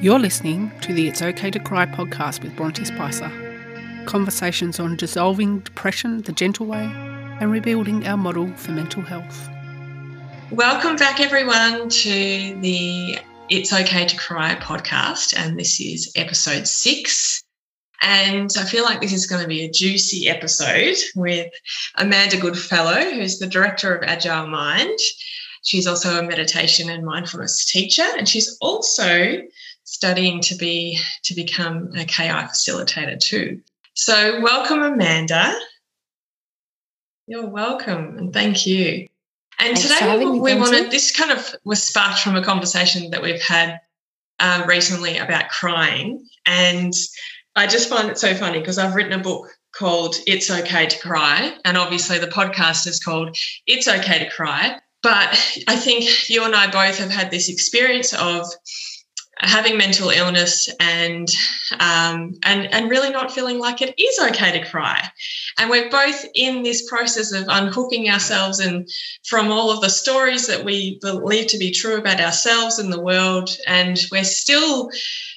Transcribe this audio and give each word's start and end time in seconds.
You're 0.00 0.18
listening 0.18 0.70
to 0.82 0.92
the 0.92 1.08
It's 1.08 1.22
Okay 1.22 1.50
to 1.50 1.58
Cry 1.58 1.86
podcast 1.86 2.42
with 2.42 2.54
Bronte 2.56 2.84
Spicer. 2.84 3.30
Conversations 4.04 4.78
on 4.78 4.96
dissolving 4.96 5.60
depression 5.60 6.20
the 6.22 6.32
gentle 6.32 6.66
way 6.66 6.84
and 7.40 7.50
rebuilding 7.50 8.06
our 8.06 8.16
model 8.16 8.48
for 8.56 8.72
mental 8.72 9.00
health. 9.00 9.48
Welcome 10.50 10.96
back, 10.96 11.20
everyone, 11.20 11.88
to 11.88 12.58
the 12.60 13.18
It's 13.48 13.72
Okay 13.72 14.04
to 14.04 14.16
Cry 14.16 14.56
podcast. 14.56 15.34
And 15.36 15.58
this 15.58 15.80
is 15.80 16.12
episode 16.16 16.68
six. 16.68 17.42
And 18.02 18.50
I 18.58 18.64
feel 18.64 18.84
like 18.84 19.00
this 19.00 19.14
is 19.14 19.26
going 19.26 19.40
to 19.40 19.48
be 19.48 19.64
a 19.64 19.70
juicy 19.70 20.28
episode 20.28 20.96
with 21.16 21.50
Amanda 21.96 22.36
Goodfellow, 22.36 23.10
who's 23.12 23.38
the 23.38 23.46
director 23.46 23.94
of 23.94 24.02
Agile 24.02 24.48
Mind. 24.48 24.98
She's 25.62 25.86
also 25.86 26.18
a 26.18 26.22
meditation 26.22 26.90
and 26.90 27.06
mindfulness 27.06 27.64
teacher, 27.64 28.04
and 28.18 28.28
she's 28.28 28.58
also 28.60 29.38
studying 29.84 30.40
to 30.40 30.54
be 30.54 30.98
to 31.22 31.34
become 31.34 31.90
a 31.96 32.04
KI 32.04 32.28
facilitator 32.28 33.18
too. 33.18 33.60
So 33.94 34.40
welcome, 34.40 34.82
Amanda. 34.82 35.54
You're 37.26 37.46
welcome, 37.46 38.18
and 38.18 38.32
thank 38.32 38.66
you. 38.66 39.08
And 39.58 39.78
Thanks 39.78 39.82
today 39.82 40.18
we, 40.18 40.40
we 40.40 40.54
wanted 40.56 40.90
this 40.90 41.16
kind 41.16 41.30
of 41.30 41.54
was 41.64 41.82
sparked 41.82 42.18
from 42.18 42.34
a 42.34 42.42
conversation 42.42 43.10
that 43.10 43.22
we've 43.22 43.40
had 43.40 43.80
uh, 44.40 44.64
recently 44.66 45.16
about 45.18 45.48
crying, 45.48 46.26
and 46.44 46.92
I 47.56 47.66
just 47.66 47.88
find 47.88 48.10
it 48.10 48.18
so 48.18 48.34
funny 48.34 48.58
because 48.58 48.78
I've 48.78 48.94
written 48.94 49.18
a 49.18 49.22
book 49.22 49.48
called 49.72 50.16
It's 50.26 50.50
Okay 50.50 50.86
to 50.86 50.98
Cry, 50.98 51.56
and 51.64 51.76
obviously 51.76 52.18
the 52.18 52.26
podcast 52.26 52.86
is 52.86 52.98
called 52.98 53.36
It's 53.66 53.86
Okay 53.86 54.18
to 54.18 54.30
Cry. 54.30 54.78
But 55.02 55.62
I 55.68 55.76
think 55.76 56.30
you 56.30 56.44
and 56.44 56.54
I 56.54 56.70
both 56.70 56.98
have 56.98 57.10
had 57.10 57.30
this 57.30 57.50
experience 57.50 58.14
of 58.14 58.46
having 59.38 59.76
mental 59.76 60.10
illness 60.10 60.68
and 60.80 61.28
um, 61.80 62.34
and 62.44 62.72
and 62.72 62.90
really 62.90 63.10
not 63.10 63.32
feeling 63.32 63.58
like 63.58 63.82
it 63.82 63.94
is 63.98 64.18
okay 64.30 64.58
to 64.58 64.68
cry. 64.68 65.02
And 65.58 65.70
we're 65.70 65.90
both 65.90 66.24
in 66.34 66.62
this 66.62 66.88
process 66.88 67.32
of 67.32 67.46
unhooking 67.48 68.08
ourselves 68.08 68.60
and 68.60 68.88
from 69.24 69.50
all 69.50 69.70
of 69.70 69.80
the 69.80 69.90
stories 69.90 70.46
that 70.46 70.64
we 70.64 70.98
believe 71.00 71.48
to 71.48 71.58
be 71.58 71.70
true 71.70 71.96
about 71.96 72.20
ourselves 72.20 72.78
and 72.78 72.92
the 72.92 73.00
world. 73.00 73.50
And 73.66 74.00
we're 74.12 74.24
still 74.24 74.90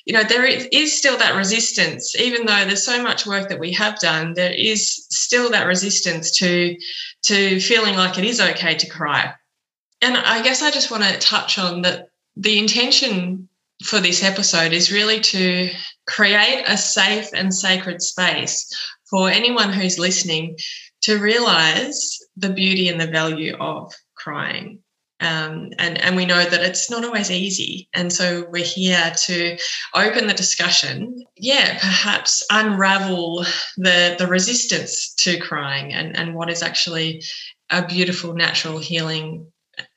you 0.05 0.13
know 0.13 0.23
there 0.23 0.45
is 0.45 0.97
still 0.97 1.17
that 1.17 1.35
resistance. 1.35 2.15
Even 2.19 2.45
though 2.45 2.65
there's 2.65 2.85
so 2.85 3.01
much 3.01 3.25
work 3.25 3.49
that 3.49 3.59
we 3.59 3.71
have 3.73 3.99
done 3.99 4.33
there 4.33 4.53
is 4.53 5.07
still 5.09 5.49
that 5.51 5.67
resistance 5.67 6.31
to 6.37 6.75
to 7.23 7.59
feeling 7.59 7.95
like 7.95 8.17
it 8.17 8.25
is 8.25 8.39
okay 8.39 8.75
to 8.75 8.89
cry. 8.89 9.33
And 10.01 10.15
i 10.15 10.43
guess 10.43 10.61
i 10.61 10.69
just 10.69 10.91
want 10.91 11.03
to 11.03 11.17
touch 11.17 11.57
on 11.57 11.81
that 11.81 12.09
the 12.35 12.59
intention 12.59 13.49
for 13.83 13.99
this 13.99 14.23
episode 14.23 14.73
is 14.73 14.91
really 14.91 15.19
to 15.19 15.69
create 16.07 16.63
a 16.67 16.77
safe 16.77 17.29
and 17.33 17.53
sacred 17.53 18.01
space 18.01 18.67
for 19.09 19.29
anyone 19.29 19.71
who's 19.71 19.99
listening 19.99 20.57
to 21.01 21.19
realize 21.19 22.17
the 22.35 22.49
beauty 22.49 22.89
and 22.89 22.99
the 22.99 23.07
value 23.07 23.55
of 23.59 23.93
crying. 24.15 24.79
Um, 25.19 25.71
and, 25.79 25.99
and 25.99 26.15
we 26.15 26.25
know 26.25 26.43
that 26.43 26.61
it's 26.61 26.91
not 26.91 27.03
always 27.03 27.31
easy. 27.31 27.89
And 27.93 28.13
so 28.13 28.45
we're 28.51 28.63
here 28.63 29.11
to 29.25 29.57
open 29.95 30.27
the 30.27 30.33
discussion. 30.33 31.23
Yeah, 31.35 31.79
perhaps 31.79 32.45
unravel 32.51 33.45
the, 33.77 34.15
the 34.17 34.27
resistance 34.27 35.13
to 35.15 35.39
crying 35.39 35.93
and, 35.93 36.15
and 36.15 36.35
what 36.35 36.51
is 36.51 36.61
actually 36.61 37.23
a 37.71 37.85
beautiful, 37.85 38.33
natural 38.33 38.77
healing 38.77 39.51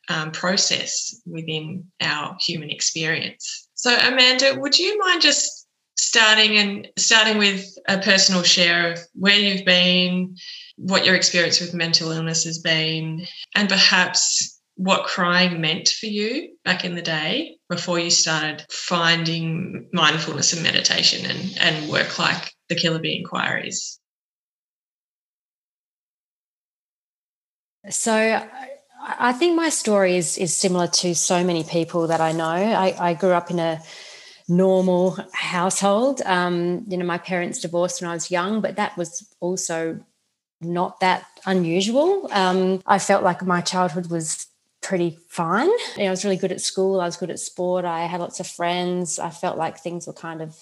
um, 0.08 0.32
process 0.32 1.20
within 1.26 1.84
our 2.00 2.36
human 2.40 2.70
experience. 2.70 3.68
So, 3.80 3.96
Amanda, 3.96 4.56
would 4.60 4.78
you 4.78 4.98
mind 4.98 5.22
just 5.22 5.66
starting 5.96 6.58
and 6.58 6.86
starting 6.98 7.38
with 7.38 7.64
a 7.88 7.96
personal 7.96 8.42
share 8.42 8.92
of 8.92 8.98
where 9.14 9.38
you've 9.38 9.64
been, 9.64 10.36
what 10.76 11.06
your 11.06 11.14
experience 11.14 11.62
with 11.62 11.72
mental 11.72 12.10
illness 12.10 12.44
has 12.44 12.58
been, 12.58 13.26
and 13.54 13.70
perhaps 13.70 14.60
what 14.74 15.06
crying 15.06 15.62
meant 15.62 15.88
for 15.88 16.08
you 16.08 16.54
back 16.62 16.84
in 16.84 16.94
the 16.94 17.00
day 17.00 17.56
before 17.70 17.98
you 17.98 18.10
started 18.10 18.66
finding 18.70 19.88
mindfulness 19.94 20.52
and 20.52 20.62
meditation 20.62 21.24
and, 21.30 21.56
and 21.58 21.88
work 21.88 22.19
like 22.19 22.52
the 22.69 22.76
Kiloby 22.76 23.16
Inquiries? 23.16 23.98
So, 27.88 28.46
I 29.03 29.33
think 29.33 29.56
my 29.56 29.71
story 29.71 30.16
is 30.16 30.37
is 30.37 30.56
similar 30.56 30.87
to 30.87 31.15
so 31.15 31.43
many 31.43 31.65
people 31.65 32.06
that 32.09 32.21
I 32.21 32.33
know. 32.33 32.44
I, 32.44 32.94
I 32.99 33.15
grew 33.15 33.33
up 33.33 33.50
in 33.50 33.59
a 33.59 33.81
normal 34.49 35.16
household. 35.33 36.21
Um, 36.27 36.84
you 36.88 36.97
know, 36.97 37.06
my 37.06 37.19
parents 37.19 37.61
divorced 37.61 38.03
when 38.03 38.11
I 38.11 38.15
was 38.15 38.31
young, 38.31 38.61
but 38.61 38.77
that 38.77 38.97
was 38.97 39.27
also 39.41 40.00
not 40.61 41.00
that 41.00 41.25
unusual. 41.47 42.28
Um, 42.33 42.83
I 42.87 42.99
felt 42.99 43.25
like 43.25 43.43
my 43.43 43.61
childhood 43.61 44.11
was 44.11 44.47
pretty 44.83 45.19
fine. 45.28 45.71
You 45.97 46.05
know, 46.05 46.06
I 46.06 46.11
was 46.11 46.25
really 46.25 46.37
good 46.37 46.53
at 46.53 46.61
school. 46.61 47.00
I 47.00 47.06
was 47.06 47.17
good 47.17 47.31
at 47.31 47.38
sport. 47.38 47.84
I 47.84 48.06
had 48.06 48.21
lots 48.21 48.41
of 48.41 48.47
friends. 48.47 49.19
I 49.19 49.31
felt 49.31 49.56
like 49.56 49.78
things 49.78 50.06
were 50.06 50.12
kind 50.12 50.43
of 50.43 50.56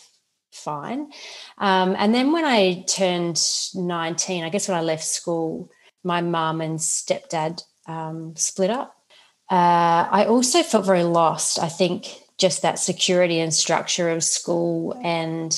fine. 0.52 1.10
Um, 1.58 1.96
and 1.98 2.14
then 2.14 2.32
when 2.32 2.44
I 2.44 2.84
turned 2.88 3.40
19, 3.74 4.44
I 4.44 4.48
guess 4.48 4.68
when 4.68 4.76
I 4.76 4.82
left 4.82 5.04
school, 5.04 5.70
my 6.04 6.20
mum 6.20 6.60
and 6.60 6.78
stepdad 6.78 7.62
um, 7.88 8.36
split 8.36 8.70
up. 8.70 8.94
Uh, 9.50 10.06
I 10.10 10.26
also 10.28 10.62
felt 10.62 10.86
very 10.86 11.04
lost. 11.04 11.58
I 11.58 11.68
think 11.68 12.06
just 12.36 12.62
that 12.62 12.78
security 12.78 13.40
and 13.40 13.52
structure 13.52 14.10
of 14.10 14.22
school 14.22 14.96
and 15.02 15.52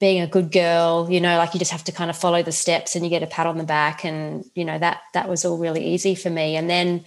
being 0.00 0.20
a 0.20 0.26
good 0.26 0.52
girl, 0.52 1.08
you 1.10 1.20
know, 1.20 1.38
like 1.38 1.54
you 1.54 1.58
just 1.58 1.72
have 1.72 1.84
to 1.84 1.92
kind 1.92 2.10
of 2.10 2.16
follow 2.16 2.42
the 2.42 2.52
steps 2.52 2.94
and 2.94 3.04
you 3.04 3.10
get 3.10 3.22
a 3.22 3.26
pat 3.26 3.46
on 3.46 3.56
the 3.56 3.64
back, 3.64 4.04
and 4.04 4.44
you 4.54 4.64
know 4.64 4.78
that 4.78 5.00
that 5.14 5.28
was 5.28 5.44
all 5.44 5.56
really 5.56 5.84
easy 5.84 6.14
for 6.14 6.30
me. 6.30 6.56
And 6.56 6.68
then 6.68 7.04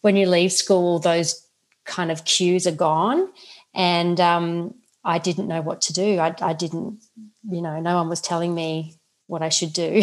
when 0.00 0.16
you 0.16 0.28
leave 0.28 0.52
school, 0.52 0.98
those 0.98 1.46
kind 1.84 2.10
of 2.10 2.24
cues 2.24 2.66
are 2.66 2.72
gone, 2.74 3.28
and 3.74 4.20
um, 4.20 4.74
I 5.04 5.18
didn't 5.18 5.46
know 5.46 5.62
what 5.62 5.82
to 5.82 5.92
do. 5.92 6.18
I, 6.18 6.34
I 6.40 6.52
didn't, 6.52 7.02
you 7.48 7.62
know, 7.62 7.80
no 7.80 7.96
one 7.96 8.08
was 8.08 8.20
telling 8.20 8.54
me 8.54 8.96
what 9.32 9.40
I 9.42 9.48
should 9.48 9.72
do. 9.72 10.02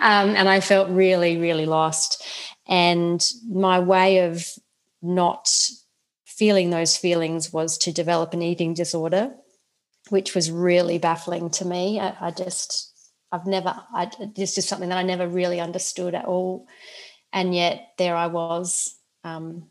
um, 0.00 0.30
and 0.36 0.48
I 0.48 0.60
felt 0.60 0.88
really, 0.88 1.36
really 1.36 1.66
lost. 1.66 2.24
And 2.68 3.20
my 3.50 3.80
way 3.80 4.18
of 4.18 4.46
not 5.02 5.48
feeling 6.24 6.70
those 6.70 6.96
feelings 6.96 7.52
was 7.52 7.76
to 7.78 7.92
develop 7.92 8.32
an 8.32 8.40
eating 8.40 8.72
disorder, 8.72 9.34
which 10.10 10.32
was 10.32 10.48
really 10.48 10.98
baffling 10.98 11.50
to 11.50 11.64
me. 11.64 11.98
I, 11.98 12.14
I 12.20 12.30
just, 12.30 12.92
I've 13.32 13.46
never, 13.46 13.74
I, 13.92 14.08
this 14.36 14.56
is 14.58 14.68
something 14.68 14.90
that 14.90 14.98
I 14.98 15.02
never 15.02 15.26
really 15.26 15.58
understood 15.58 16.14
at 16.14 16.24
all. 16.24 16.68
And 17.32 17.52
yet 17.52 17.94
there 17.98 18.14
I 18.14 18.28
was, 18.28 18.96
um, 19.24 19.66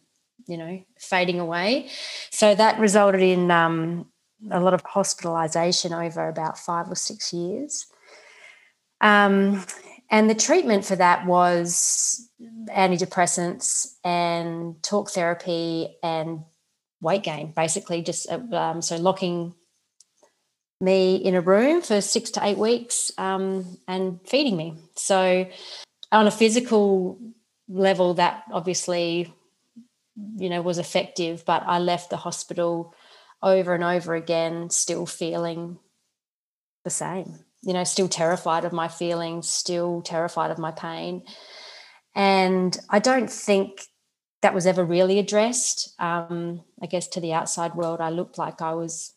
you 0.47 0.57
know, 0.57 0.83
fading 0.99 1.39
away. 1.39 1.89
So 2.31 2.53
that 2.53 2.77
resulted 2.77 3.21
in 3.21 3.49
um, 3.51 4.07
a 4.51 4.59
lot 4.59 4.73
of 4.73 4.81
hospitalization 4.81 5.93
over 5.93 6.27
about 6.27 6.57
five 6.57 6.91
or 6.91 6.95
six 6.95 7.31
years. 7.31 7.87
Um, 9.01 9.63
and 10.09 10.29
the 10.29 10.35
treatment 10.35 10.85
for 10.85 10.95
that 10.95 11.25
was 11.25 12.29
antidepressants 12.69 13.95
and 14.03 14.81
talk 14.83 15.11
therapy 15.11 15.97
and 16.01 16.43
weight 17.01 17.23
gain, 17.23 17.53
basically, 17.55 18.01
just 18.01 18.29
uh, 18.31 18.39
um, 18.55 18.81
so 18.81 18.97
locking 18.97 19.53
me 20.79 21.15
in 21.15 21.35
a 21.35 21.41
room 21.41 21.81
for 21.81 22.01
six 22.01 22.31
to 22.31 22.45
eight 22.45 22.57
weeks 22.57 23.11
um, 23.17 23.77
and 23.87 24.19
feeding 24.25 24.55
me. 24.55 24.75
So, 24.95 25.47
on 26.11 26.27
a 26.27 26.31
physical 26.31 27.19
level, 27.67 28.13
that 28.15 28.43
obviously, 28.51 29.33
you 30.37 30.49
know, 30.49 30.61
was 30.61 30.77
effective, 30.77 31.43
but 31.45 31.63
I 31.65 31.79
left 31.79 32.09
the 32.09 32.17
hospital 32.17 32.93
over 33.43 33.75
and 33.75 33.83
over 33.83 34.15
again, 34.15 34.69
still 34.69 35.05
feeling 35.05 35.79
the 36.85 36.89
same 36.89 37.39
you 37.67 37.73
know, 37.73 37.83
still 37.83 38.07
terrified 38.07 38.63
of 38.63 38.71
my 38.71 38.87
feelings, 38.87 39.49
still 39.49 40.01
terrified 40.01 40.51
of 40.51 40.57
my 40.57 40.71
pain. 40.71 41.21
And 42.15 42.79
I 42.89 42.99
don't 42.99 43.29
think 43.29 43.81
that 44.41 44.53
was 44.53 44.65
ever 44.65 44.85
really 44.85 45.19
addressed. 45.19 45.93
Um, 45.99 46.63
I 46.81 46.85
guess 46.85 47.09
to 47.09 47.19
the 47.19 47.33
outside 47.33 47.75
world, 47.75 47.99
I 47.99 48.09
looked 48.09 48.37
like 48.37 48.61
I 48.61 48.73
was 48.73 49.13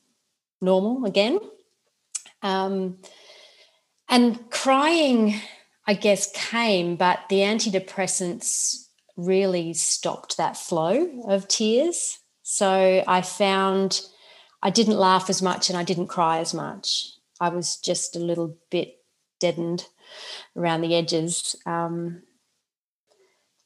normal 0.61 1.05
again. 1.05 1.39
Um, 2.43 2.99
and 4.09 4.51
crying, 4.51 5.41
I 5.87 5.95
guess, 5.95 6.29
came, 6.33 6.97
but 6.97 7.21
the 7.29 7.43
antidepressants 7.43 8.89
really 9.17 9.75
stopped 9.75 10.39
that 10.39 10.57
flow 10.57 11.23
of 11.29 11.47
tears. 11.47 12.19
So 12.43 13.05
I 13.07 13.23
found 13.23 14.01
I 14.61 14.71
didn't 14.71 14.99
laugh 14.99 15.31
as 15.31 15.41
much 15.41 15.71
and 15.71 15.79
I 15.79 15.85
didn't 15.85 16.09
cry 16.09 16.39
as 16.39 16.53
much. 16.53 17.13
I 17.41 17.49
was 17.49 17.77
just 17.77 18.17
a 18.17 18.21
little 18.21 18.57
bit 18.71 18.99
deadened 19.41 19.87
around 20.57 20.83
the 20.83 20.95
edges. 20.95 21.57
Um, 21.67 22.23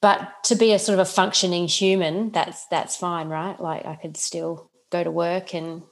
but 0.00 0.30
to 0.44 0.54
be 0.54 0.72
a 0.72 0.78
sort 0.78 0.98
of 0.98 1.06
a 1.06 1.10
functioning 1.10 1.66
human, 1.66 2.30
that's 2.30 2.66
that's 2.66 2.96
fine, 2.96 3.28
right? 3.28 3.58
Like 3.58 3.86
I 3.86 3.96
could 3.96 4.16
still 4.16 4.70
go 4.90 5.02
to 5.02 5.10
work 5.10 5.54
and 5.54 5.82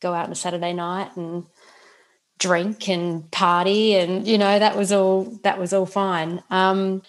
go 0.00 0.12
out 0.12 0.26
on 0.26 0.32
a 0.32 0.36
Saturday 0.36 0.72
night 0.72 1.16
and 1.16 1.46
drink 2.42 2.88
and 2.88 3.30
party 3.30 3.94
and 3.94 4.26
you 4.26 4.36
know 4.36 4.58
that 4.58 4.76
was 4.76 4.90
all 4.90 5.22
that 5.44 5.60
was 5.60 5.72
all 5.72 5.86
fine 5.86 6.42
um, 6.50 7.00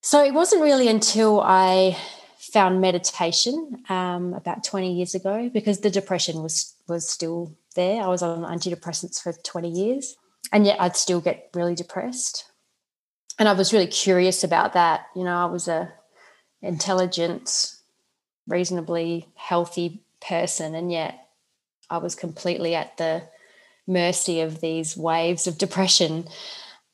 so 0.00 0.24
it 0.24 0.32
wasn't 0.32 0.62
really 0.62 0.86
until 0.86 1.40
i 1.40 1.96
found 2.38 2.80
meditation 2.80 3.82
um, 3.88 4.32
about 4.32 4.62
20 4.62 4.94
years 4.94 5.14
ago 5.14 5.50
because 5.52 5.80
the 5.80 5.90
depression 5.90 6.40
was 6.40 6.74
was 6.86 7.08
still 7.08 7.52
there. 7.76 8.02
I 8.02 8.08
was 8.08 8.22
on 8.22 8.42
antidepressants 8.42 9.22
for 9.22 9.32
20 9.32 9.68
years 9.70 10.16
and 10.52 10.64
yet 10.64 10.80
i'd 10.80 10.96
still 10.96 11.20
get 11.20 11.50
really 11.54 11.74
depressed. 11.74 12.44
And 13.38 13.48
i 13.48 13.52
was 13.52 13.72
really 13.72 13.86
curious 13.86 14.42
about 14.42 14.72
that. 14.72 15.06
You 15.14 15.24
know 15.24 15.36
i 15.36 15.44
was 15.46 15.68
a 15.68 15.92
intelligent 16.62 17.74
reasonably 18.48 19.28
healthy 19.34 20.02
person 20.26 20.74
and 20.74 20.90
yet 20.90 21.28
i 21.90 21.98
was 21.98 22.14
completely 22.14 22.74
at 22.74 22.96
the 22.96 23.22
mercy 23.86 24.40
of 24.40 24.60
these 24.60 24.96
waves 24.96 25.46
of 25.46 25.58
depression. 25.58 26.26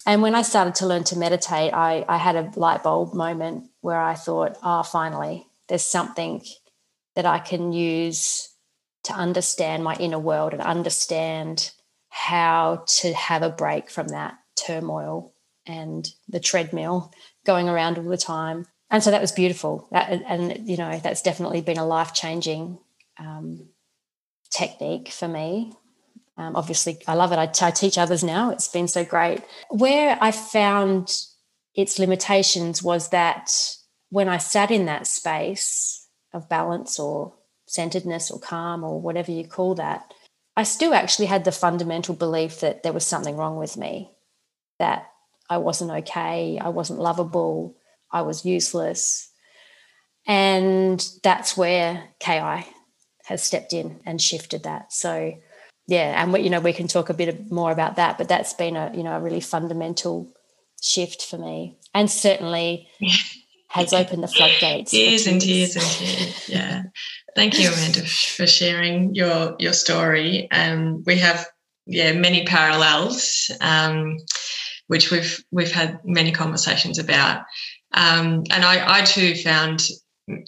And 0.07 0.21
when 0.21 0.35
I 0.35 0.43
started 0.43 0.75
to 0.77 0.87
learn 0.87 1.05
to 1.05 1.19
meditate, 1.19 1.73
I, 1.73 2.05
I 2.09 2.19
had 2.19 2.37
a 2.37 2.51
light 2.57 2.83
bulb 2.83 3.15
moment 3.15 3.71
where 3.81 4.01
I 4.01 4.15
thought, 4.15 4.59
oh, 4.63 4.83
finally, 4.83 5.47
there's 5.69 5.85
something 5.85 6.43
that 7.15 7.27
I 7.27 7.39
can 7.39 7.73
use 7.73 8.52
to 9.05 9.13
understand 9.13 9.85
my 9.85 9.95
inner 9.97 10.19
world 10.19 10.53
and 10.53 10.63
understand 10.63 11.73
how 12.09 12.85
to 12.87 13.13
have 13.15 13.43
a 13.43 13.51
break 13.51 13.91
from 13.91 14.09
that 14.09 14.39
turmoil 14.57 15.33
and 15.67 16.09
the 16.29 16.41
treadmill 16.41 17.13
going 17.45 17.69
around 17.69 17.99
all 17.99 18.05
the 18.05 18.17
time. 18.17 18.67
And 18.91 19.03
so 19.03 19.11
that 19.11 19.21
was 19.21 19.33
beautiful. 19.33 19.89
That, 19.91 20.11
and, 20.27 20.69
you 20.69 20.77
know, 20.77 20.99
that's 20.99 21.23
definitely 21.23 21.63
been 21.63 21.79
a 21.79 21.87
life 21.87 22.13
changing 22.13 22.79
um, 23.19 23.69
technique 24.51 25.09
for 25.09 25.29
me 25.29 25.73
um, 26.37 26.57
obviously, 26.57 26.99
I 27.07 27.15
love 27.15 27.33
it. 27.33 27.39
I, 27.39 27.71
teach 27.71 27.99
others 27.99 28.25
now. 28.25 28.51
It's 28.51 28.69
been 28.69 28.89
so 28.89 29.05
great. 29.05 29.43
Where 29.69 30.17
I 30.21 30.31
found 30.31 31.27
its 31.75 31.99
limitations 31.99 32.83
was 32.83 33.11
that 33.11 33.51
when 34.11 34.29
I 34.29 34.39
sat 34.39 34.71
in 34.71 34.87
that 34.87 35.07
space 35.07 36.07
of 36.33 36.49
balance 36.49 36.99
or 36.99 37.35
centeredness 37.73 38.31
or 38.31 38.39
calm 38.39 38.85
or 38.85 39.01
whatever 39.01 39.31
you 39.31 39.47
call 39.47 39.75
that, 39.77 40.13
I 40.57 40.65
still 40.65 40.93
actually 40.93 41.27
had 41.27 41.45
the 41.45 41.53
fundamental 41.53 42.15
belief 42.15 42.61
that 42.61 42.83
there 42.83 42.93
was 42.93 43.07
something 43.07 43.37
wrong 43.37 43.57
with 43.57 43.77
me, 43.77 44.11
that 44.79 45.07
I 45.49 45.57
wasn't 45.59 45.91
okay, 45.91 46.59
I 46.61 46.69
wasn't 46.69 47.01
lovable, 47.01 47.77
I 48.11 48.23
was 48.23 48.45
useless. 48.45 49.31
And 50.27 51.05
that's 51.23 51.57
where 51.57 52.11
KI 52.21 52.67
has 53.25 53.43
stepped 53.43 53.73
in 53.73 54.01
and 54.05 54.21
shifted 54.21 54.65
that. 54.65 54.93
So 54.93 55.35
yeah, 55.89 56.23
and 56.23 56.33
we, 56.33 56.43
you 56.43 56.51
know 56.51 56.61
we 56.61 56.73
can 56.73 56.89
talk 56.89 57.09
a 57.09 57.15
bit 57.15 57.51
more 57.51 57.73
about 57.73 57.97
that, 57.97 58.19
but 58.19 58.29
that's 58.29 58.53
been 58.53 58.77
a 58.77 58.93
you 58.95 59.03
know 59.03 59.17
a 59.17 59.21
really 59.21 59.41
fundamental 59.41 60.33
shift 60.81 61.23
for 61.23 61.39
me, 61.39 61.79
and 61.95 62.11
certainly 62.11 62.89
has 63.69 63.93
opened 63.93 64.23
the 64.23 64.29
floodgates. 64.29 64.91
Tears 64.91 65.27
and 65.27 65.41
tears 65.41 65.75
and 65.75 65.85
tears. 65.85 66.49
Yeah, 66.49 66.83
thank 67.35 67.59
you, 67.59 67.69
Amanda, 67.69 68.01
for 68.03 68.47
sharing 68.47 69.15
your 69.15 69.57
your 69.59 69.73
story. 69.73 70.51
Um, 70.51 71.03
we 71.07 71.19
have 71.19 71.47
yeah 71.87 72.13
many 72.13 72.45
parallels, 72.45 73.51
um, 73.61 74.17
which 74.87 75.11
we've 75.11 75.43
we've 75.51 75.73
had 75.73 76.01
many 76.05 76.33
conversations 76.33 76.99
about, 76.99 77.43
um, 77.95 78.45
and 78.51 78.65
I 78.65 79.01
I 79.01 79.03
too 79.03 79.35
found 79.37 79.87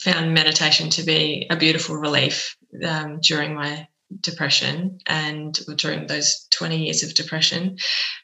found 0.02 0.34
meditation 0.34 0.90
to 0.90 1.02
be 1.02 1.46
a 1.50 1.56
beautiful 1.56 1.96
relief 1.96 2.56
um, 2.84 3.18
during 3.20 3.54
my 3.54 3.86
depression 4.20 4.98
and 5.06 5.58
during 5.76 6.06
those 6.06 6.46
20 6.52 6.84
years 6.84 7.02
of 7.02 7.14
depression. 7.14 7.76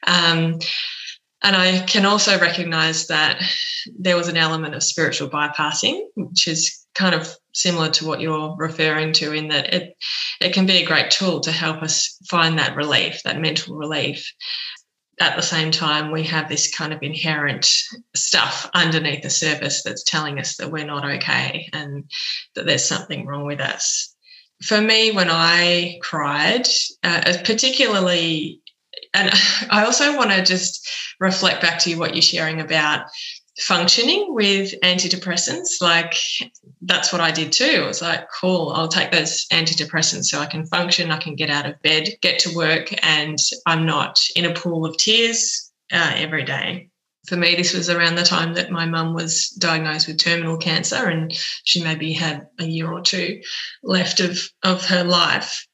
Um, 0.07 0.59
and 1.43 1.55
I 1.55 1.79
can 1.81 2.05
also 2.05 2.39
recognize 2.39 3.07
that 3.07 3.41
there 3.97 4.15
was 4.15 4.27
an 4.27 4.37
element 4.37 4.75
of 4.75 4.83
spiritual 4.83 5.29
bypassing, 5.29 6.01
which 6.15 6.47
is 6.47 6.80
kind 6.95 7.15
of 7.15 7.33
similar 7.53 7.89
to 7.89 8.05
what 8.05 8.21
you're 8.21 8.55
referring 8.57 9.13
to, 9.13 9.33
in 9.33 9.49
that 9.49 9.73
it, 9.73 9.95
it 10.39 10.53
can 10.53 10.65
be 10.65 10.77
a 10.77 10.85
great 10.85 11.11
tool 11.11 11.39
to 11.41 11.51
help 11.51 11.81
us 11.83 12.17
find 12.29 12.59
that 12.59 12.75
relief, 12.75 13.21
that 13.23 13.39
mental 13.39 13.75
relief. 13.75 14.31
At 15.19 15.35
the 15.35 15.43
same 15.43 15.71
time, 15.71 16.11
we 16.11 16.23
have 16.23 16.49
this 16.49 16.73
kind 16.73 16.93
of 16.93 17.03
inherent 17.03 17.71
stuff 18.15 18.69
underneath 18.73 19.21
the 19.21 19.29
surface 19.29 19.83
that's 19.83 20.03
telling 20.03 20.39
us 20.39 20.57
that 20.57 20.71
we're 20.71 20.85
not 20.85 21.05
okay 21.05 21.69
and 21.73 22.09
that 22.55 22.65
there's 22.65 22.85
something 22.85 23.27
wrong 23.27 23.45
with 23.45 23.59
us 23.59 24.15
for 24.61 24.79
me, 24.79 25.11
when 25.11 25.29
I 25.29 25.99
cried, 26.01 26.67
uh, 27.03 27.33
particularly, 27.43 28.61
and 29.13 29.31
I 29.69 29.85
also 29.85 30.15
want 30.15 30.31
to 30.31 30.43
just 30.43 30.87
reflect 31.19 31.61
back 31.61 31.79
to 31.79 31.89
you 31.89 31.97
what 31.97 32.15
you're 32.15 32.21
sharing 32.21 32.61
about 32.61 33.05
functioning 33.61 34.33
with 34.33 34.73
antidepressants. 34.81 35.81
Like, 35.81 36.15
that's 36.81 37.11
what 37.11 37.21
I 37.21 37.31
did 37.31 37.51
too. 37.51 37.83
It 37.83 37.87
was 37.87 38.01
like, 38.01 38.27
cool, 38.39 38.69
I'll 38.69 38.87
take 38.87 39.11
those 39.11 39.45
antidepressants 39.51 40.25
so 40.25 40.39
I 40.39 40.45
can 40.45 40.65
function, 40.65 41.11
I 41.11 41.17
can 41.17 41.35
get 41.35 41.49
out 41.49 41.65
of 41.65 41.81
bed, 41.81 42.09
get 42.21 42.39
to 42.39 42.55
work, 42.55 42.93
and 43.03 43.37
I'm 43.65 43.85
not 43.85 44.19
in 44.35 44.45
a 44.45 44.53
pool 44.53 44.85
of 44.85 44.97
tears 44.97 45.71
uh, 45.91 46.13
every 46.15 46.43
day 46.43 46.89
for 47.27 47.35
me, 47.35 47.55
this 47.55 47.73
was 47.73 47.89
around 47.89 48.15
the 48.15 48.23
time 48.23 48.55
that 48.55 48.71
my 48.71 48.85
mum 48.85 49.13
was 49.13 49.49
diagnosed 49.49 50.07
with 50.07 50.17
terminal 50.17 50.57
cancer, 50.57 51.07
and 51.07 51.31
she 51.63 51.83
maybe 51.83 52.13
had 52.13 52.47
a 52.59 52.65
year 52.65 52.91
or 52.91 53.01
two 53.01 53.41
left 53.83 54.19
of, 54.19 54.39
of 54.63 54.83
her 54.85 55.03
life. 55.03 55.67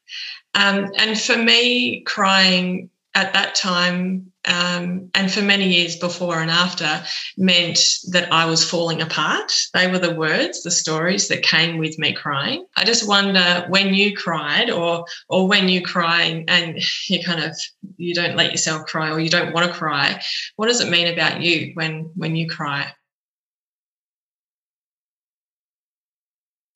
Um, 0.55 0.91
and 0.97 1.19
for 1.19 1.37
me, 1.37 2.01
crying 2.01 2.89
at 3.15 3.33
that 3.33 3.55
time 3.55 4.31
um, 4.47 5.09
and 5.13 5.31
for 5.31 5.41
many 5.41 5.67
years 5.67 5.95
before 5.95 6.39
and 6.39 6.49
after 6.49 7.03
meant 7.37 7.79
that 8.11 8.31
I 8.31 8.45
was 8.45 8.67
falling 8.67 9.01
apart. 9.01 9.51
They 9.73 9.91
were 9.91 9.99
the 9.99 10.15
words, 10.15 10.63
the 10.63 10.71
stories 10.71 11.27
that 11.27 11.43
came 11.43 11.77
with 11.77 11.99
me 11.99 12.13
crying. 12.13 12.65
I 12.75 12.85
just 12.85 13.07
wonder 13.07 13.65
when 13.69 13.93
you 13.93 14.15
cried 14.15 14.69
or 14.69 15.05
or 15.29 15.47
when 15.47 15.69
you 15.69 15.81
cry 15.81 16.45
and 16.47 16.79
you 17.09 17.23
kind 17.23 17.43
of 17.43 17.55
you 17.97 18.13
don't 18.13 18.35
let 18.35 18.51
yourself 18.51 18.85
cry 18.85 19.11
or 19.11 19.19
you 19.19 19.29
don't 19.29 19.53
want 19.53 19.67
to 19.67 19.77
cry, 19.77 20.21
what 20.55 20.67
does 20.67 20.81
it 20.81 20.89
mean 20.89 21.07
about 21.07 21.41
you 21.41 21.71
when 21.75 22.09
when 22.15 22.35
you 22.35 22.49
cry? 22.49 22.91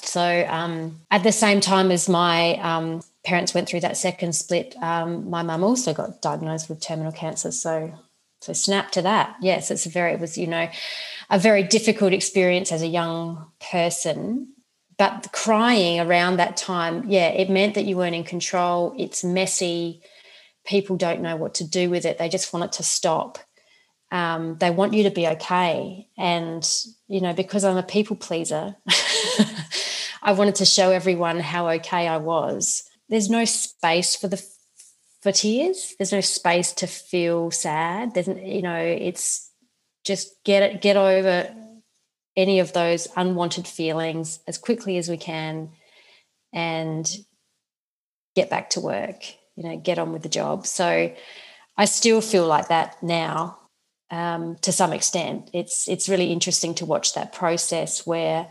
So 0.01 0.45
um, 0.49 0.99
at 1.09 1.23
the 1.23 1.31
same 1.31 1.61
time 1.61 1.91
as 1.91 2.09
my 2.09 2.55
um, 2.55 3.01
parents 3.23 3.53
went 3.53 3.69
through 3.69 3.81
that 3.81 3.97
second 3.97 4.33
split, 4.33 4.75
um, 4.81 5.29
my 5.29 5.43
mum 5.43 5.63
also 5.63 5.93
got 5.93 6.21
diagnosed 6.21 6.69
with 6.69 6.81
terminal 6.81 7.11
cancer. 7.11 7.51
So, 7.51 7.93
so 8.39 8.53
snap 8.53 8.91
to 8.91 9.01
that. 9.03 9.35
Yes, 9.41 9.69
it's 9.69 9.85
a 9.85 9.89
very, 9.89 10.13
it 10.13 10.19
was, 10.19 10.37
you 10.37 10.47
know, 10.47 10.69
a 11.29 11.37
very 11.37 11.63
difficult 11.63 12.13
experience 12.13 12.71
as 12.71 12.81
a 12.81 12.87
young 12.87 13.45
person. 13.71 14.53
But 14.97 15.29
crying 15.31 15.99
around 15.99 16.37
that 16.37 16.57
time, 16.57 17.05
yeah, 17.07 17.29
it 17.29 17.49
meant 17.49 17.75
that 17.75 17.85
you 17.85 17.97
weren't 17.97 18.15
in 18.15 18.23
control. 18.23 18.93
It's 18.97 19.23
messy. 19.23 20.01
People 20.65 20.95
don't 20.95 21.21
know 21.21 21.35
what 21.35 21.55
to 21.55 21.67
do 21.67 21.89
with 21.89 22.05
it. 22.05 22.17
They 22.17 22.29
just 22.29 22.53
want 22.53 22.65
it 22.65 22.71
to 22.73 22.83
stop. 22.83 23.39
Um, 24.11 24.57
they 24.57 24.69
want 24.69 24.93
you 24.93 25.03
to 25.03 25.09
be 25.09 25.27
okay. 25.27 26.07
And, 26.17 26.67
you 27.07 27.21
know, 27.21 27.33
because 27.33 27.63
I'm 27.63 27.77
a 27.77 27.83
people 27.83 28.15
pleaser, 28.15 28.75
I 30.21 30.33
wanted 30.33 30.55
to 30.55 30.65
show 30.65 30.91
everyone 30.91 31.39
how 31.39 31.69
okay 31.69 32.07
I 32.07 32.17
was 32.17 32.83
there's 33.11 33.29
no 33.29 33.45
space 33.45 34.15
for 34.15 34.27
the 34.27 34.43
for 35.21 35.31
tears. 35.31 35.93
There's 35.99 36.13
no 36.13 36.21
space 36.21 36.71
to 36.73 36.87
feel 36.87 37.51
sad. 37.51 38.15
There's 38.15 38.27
you 38.27 38.63
know, 38.63 38.77
it's 38.77 39.51
just 40.03 40.43
get 40.43 40.63
it 40.63 40.81
get 40.81 40.97
over 40.97 41.53
any 42.35 42.59
of 42.59 42.73
those 42.73 43.07
unwanted 43.15 43.67
feelings 43.67 44.39
as 44.47 44.57
quickly 44.57 44.97
as 44.97 45.09
we 45.09 45.17
can 45.17 45.71
and 46.53 47.17
get 48.33 48.49
back 48.49 48.69
to 48.71 48.79
work, 48.79 49.25
you 49.55 49.63
know, 49.63 49.77
get 49.77 49.99
on 49.99 50.13
with 50.13 50.23
the 50.23 50.29
job. 50.29 50.65
So 50.65 51.13
I 51.77 51.85
still 51.85 52.21
feel 52.21 52.47
like 52.47 52.69
that 52.69 53.03
now 53.03 53.59
um, 54.09 54.55
to 54.61 54.71
some 54.71 54.93
extent. 54.93 55.49
It's 55.53 55.89
it's 55.89 56.07
really 56.07 56.31
interesting 56.31 56.75
to 56.75 56.85
watch 56.85 57.13
that 57.13 57.33
process 57.33 58.07
where, 58.07 58.47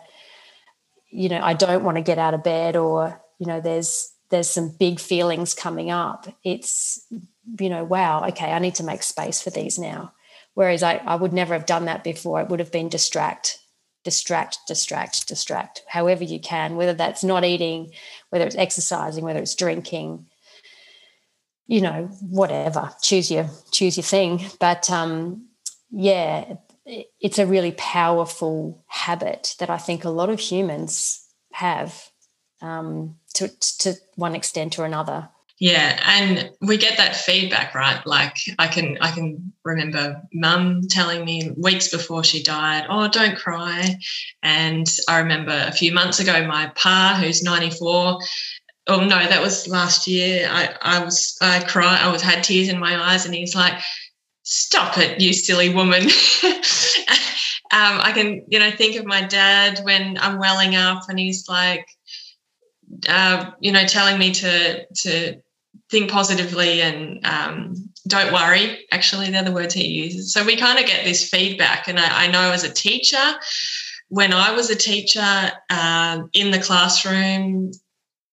you 1.10 1.30
know, 1.30 1.40
I 1.42 1.54
don't 1.54 1.82
want 1.82 1.96
to 1.96 2.02
get 2.02 2.18
out 2.18 2.34
of 2.34 2.44
bed 2.44 2.76
or, 2.76 3.22
you 3.38 3.46
know, 3.46 3.62
there's 3.62 4.12
there's 4.30 4.48
some 4.48 4.74
big 4.78 5.00
feelings 5.00 5.54
coming 5.54 5.90
up, 5.90 6.26
it's, 6.44 7.04
you 7.58 7.68
know, 7.68 7.84
wow, 7.84 8.26
okay, 8.28 8.52
I 8.52 8.58
need 8.58 8.76
to 8.76 8.84
make 8.84 9.02
space 9.02 9.42
for 9.42 9.50
these 9.50 9.78
now. 9.78 10.12
Whereas 10.54 10.82
I, 10.82 10.96
I 10.96 11.16
would 11.16 11.32
never 11.32 11.54
have 11.54 11.66
done 11.66 11.84
that 11.84 12.04
before. 12.04 12.40
It 12.40 12.48
would 12.48 12.60
have 12.60 12.72
been 12.72 12.88
distract, 12.88 13.58
distract, 14.04 14.58
distract, 14.66 15.28
distract, 15.28 15.82
however 15.88 16.24
you 16.24 16.40
can, 16.40 16.76
whether 16.76 16.94
that's 16.94 17.22
not 17.24 17.44
eating, 17.44 17.92
whether 18.30 18.46
it's 18.46 18.56
exercising, 18.56 19.24
whether 19.24 19.40
it's 19.40 19.54
drinking, 19.54 20.26
you 21.66 21.80
know, 21.80 22.10
whatever. 22.20 22.90
Choose 23.00 23.30
your 23.30 23.48
choose 23.70 23.96
your 23.96 24.04
thing. 24.04 24.44
But 24.58 24.90
um, 24.90 25.46
yeah, 25.90 26.54
it's 26.84 27.38
a 27.38 27.46
really 27.46 27.72
powerful 27.72 28.84
habit 28.88 29.54
that 29.60 29.70
I 29.70 29.78
think 29.78 30.04
a 30.04 30.10
lot 30.10 30.30
of 30.30 30.40
humans 30.40 31.24
have 31.52 32.09
um, 32.62 33.16
to, 33.34 33.48
to 33.78 33.94
one 34.16 34.34
extent 34.34 34.78
or 34.78 34.84
another. 34.84 35.28
Yeah, 35.60 36.00
and 36.06 36.50
we 36.62 36.78
get 36.78 36.96
that 36.96 37.14
feedback, 37.14 37.74
right? 37.74 38.00
Like 38.06 38.34
I 38.58 38.66
can 38.66 38.96
I 39.02 39.10
can 39.10 39.52
remember 39.62 40.22
mum 40.32 40.80
telling 40.88 41.22
me 41.22 41.52
weeks 41.54 41.88
before 41.88 42.24
she 42.24 42.42
died, 42.42 42.86
"Oh, 42.88 43.08
don't 43.08 43.36
cry." 43.36 43.96
And 44.42 44.86
I 45.06 45.18
remember 45.18 45.52
a 45.52 45.72
few 45.72 45.92
months 45.92 46.18
ago 46.18 46.46
my 46.46 46.72
pa, 46.76 47.18
who's 47.20 47.42
94, 47.42 48.20
oh 48.86 49.00
no, 49.00 49.08
that 49.08 49.42
was 49.42 49.68
last 49.68 50.06
year. 50.06 50.48
I 50.50 50.74
I 50.80 51.04
was 51.04 51.36
I 51.42 51.62
cried, 51.62 52.00
I 52.00 52.10
was 52.10 52.22
had 52.22 52.42
tears 52.42 52.70
in 52.70 52.78
my 52.78 53.12
eyes 53.12 53.26
and 53.26 53.34
he's 53.34 53.54
like, 53.54 53.74
"Stop 54.42 54.96
it, 54.96 55.20
you 55.20 55.34
silly 55.34 55.68
woman." 55.74 56.04
um, 57.72 58.00
I 58.00 58.12
can, 58.14 58.44
you 58.48 58.58
know, 58.58 58.70
think 58.70 58.96
of 58.96 59.04
my 59.04 59.22
dad 59.22 59.80
when 59.84 60.16
I'm 60.18 60.38
welling 60.38 60.74
up 60.74 61.02
and 61.08 61.18
he's 61.18 61.48
like, 61.48 61.86
uh, 63.08 63.50
you 63.60 63.72
know, 63.72 63.84
telling 63.84 64.18
me 64.18 64.32
to 64.32 64.86
to 64.86 65.40
think 65.90 66.10
positively 66.10 66.80
and 66.82 67.24
um, 67.26 67.74
don't 68.06 68.32
worry. 68.32 68.86
Actually, 68.92 69.30
they're 69.30 69.42
the 69.42 69.52
words 69.52 69.74
he 69.74 69.86
uses. 69.86 70.32
So 70.32 70.44
we 70.44 70.56
kind 70.56 70.78
of 70.78 70.86
get 70.86 71.04
this 71.04 71.28
feedback. 71.28 71.88
And 71.88 71.98
I, 71.98 72.24
I 72.24 72.26
know 72.28 72.52
as 72.52 72.64
a 72.64 72.72
teacher, 72.72 73.34
when 74.08 74.32
I 74.32 74.52
was 74.52 74.70
a 74.70 74.76
teacher 74.76 75.52
um, 75.68 76.30
in 76.32 76.50
the 76.50 76.60
classroom, 76.60 77.72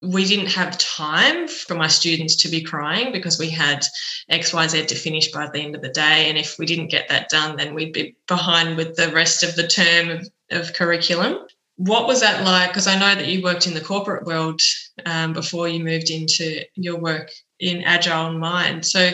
we 0.02 0.26
didn't 0.26 0.52
have 0.52 0.78
time 0.78 1.48
for 1.48 1.74
my 1.74 1.88
students 1.88 2.36
to 2.38 2.50
be 2.50 2.62
crying 2.62 3.12
because 3.12 3.40
we 3.40 3.50
had 3.50 3.84
XYZ 4.32 4.88
to 4.88 4.96
finish 4.96 5.32
by 5.32 5.50
the 5.50 5.60
end 5.60 5.76
of 5.76 5.82
the 5.82 5.90
day. 5.90 6.30
And 6.30 6.38
if 6.38 6.60
we 6.60 6.68
didn't 6.68 6.92
get 6.92 7.10
that 7.10 7.30
done, 7.30 7.56
then 7.56 7.74
we'd 7.74 7.94
be 7.94 8.16
behind 8.28 8.78
with 8.78 8.96
the 8.96 9.12
rest 9.12 9.44
of 9.44 9.56
the 9.56 9.68
term 9.68 10.10
of, 10.10 10.30
of 10.52 10.74
curriculum. 10.74 11.40
What 11.78 12.08
was 12.08 12.22
that 12.22 12.44
like? 12.44 12.70
Because 12.70 12.88
I 12.88 12.98
know 12.98 13.16
that 13.16 13.28
you 13.28 13.44
worked 13.44 13.68
in 13.68 13.74
the 13.74 13.82
corporate 13.82 14.26
world 14.26 14.62
um, 15.06 15.34
before 15.34 15.68
you 15.68 15.84
moved 15.84 16.10
into 16.10 16.64
your 16.76 17.00
work 17.00 17.32
in 17.60 17.84
Agile 17.84 18.34
Mind. 18.34 18.86
So, 18.86 19.12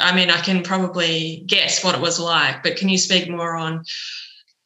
I 0.00 0.14
mean, 0.14 0.30
I 0.30 0.40
can 0.40 0.62
probably 0.62 1.44
guess 1.46 1.84
what 1.84 1.94
it 1.94 2.00
was 2.00 2.18
like, 2.18 2.62
but 2.62 2.76
can 2.76 2.88
you 2.88 2.98
speak 2.98 3.28
more 3.28 3.56
on 3.56 3.84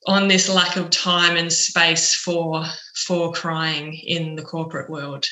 on 0.06 0.26
this 0.26 0.48
lack 0.48 0.76
of 0.76 0.90
time 0.90 1.36
and 1.36 1.52
space 1.52 2.14
for 2.14 2.64
for 3.06 3.32
crying 3.32 3.94
in 3.94 4.36
the 4.36 4.42
corporate 4.42 4.90
world? 4.90 5.26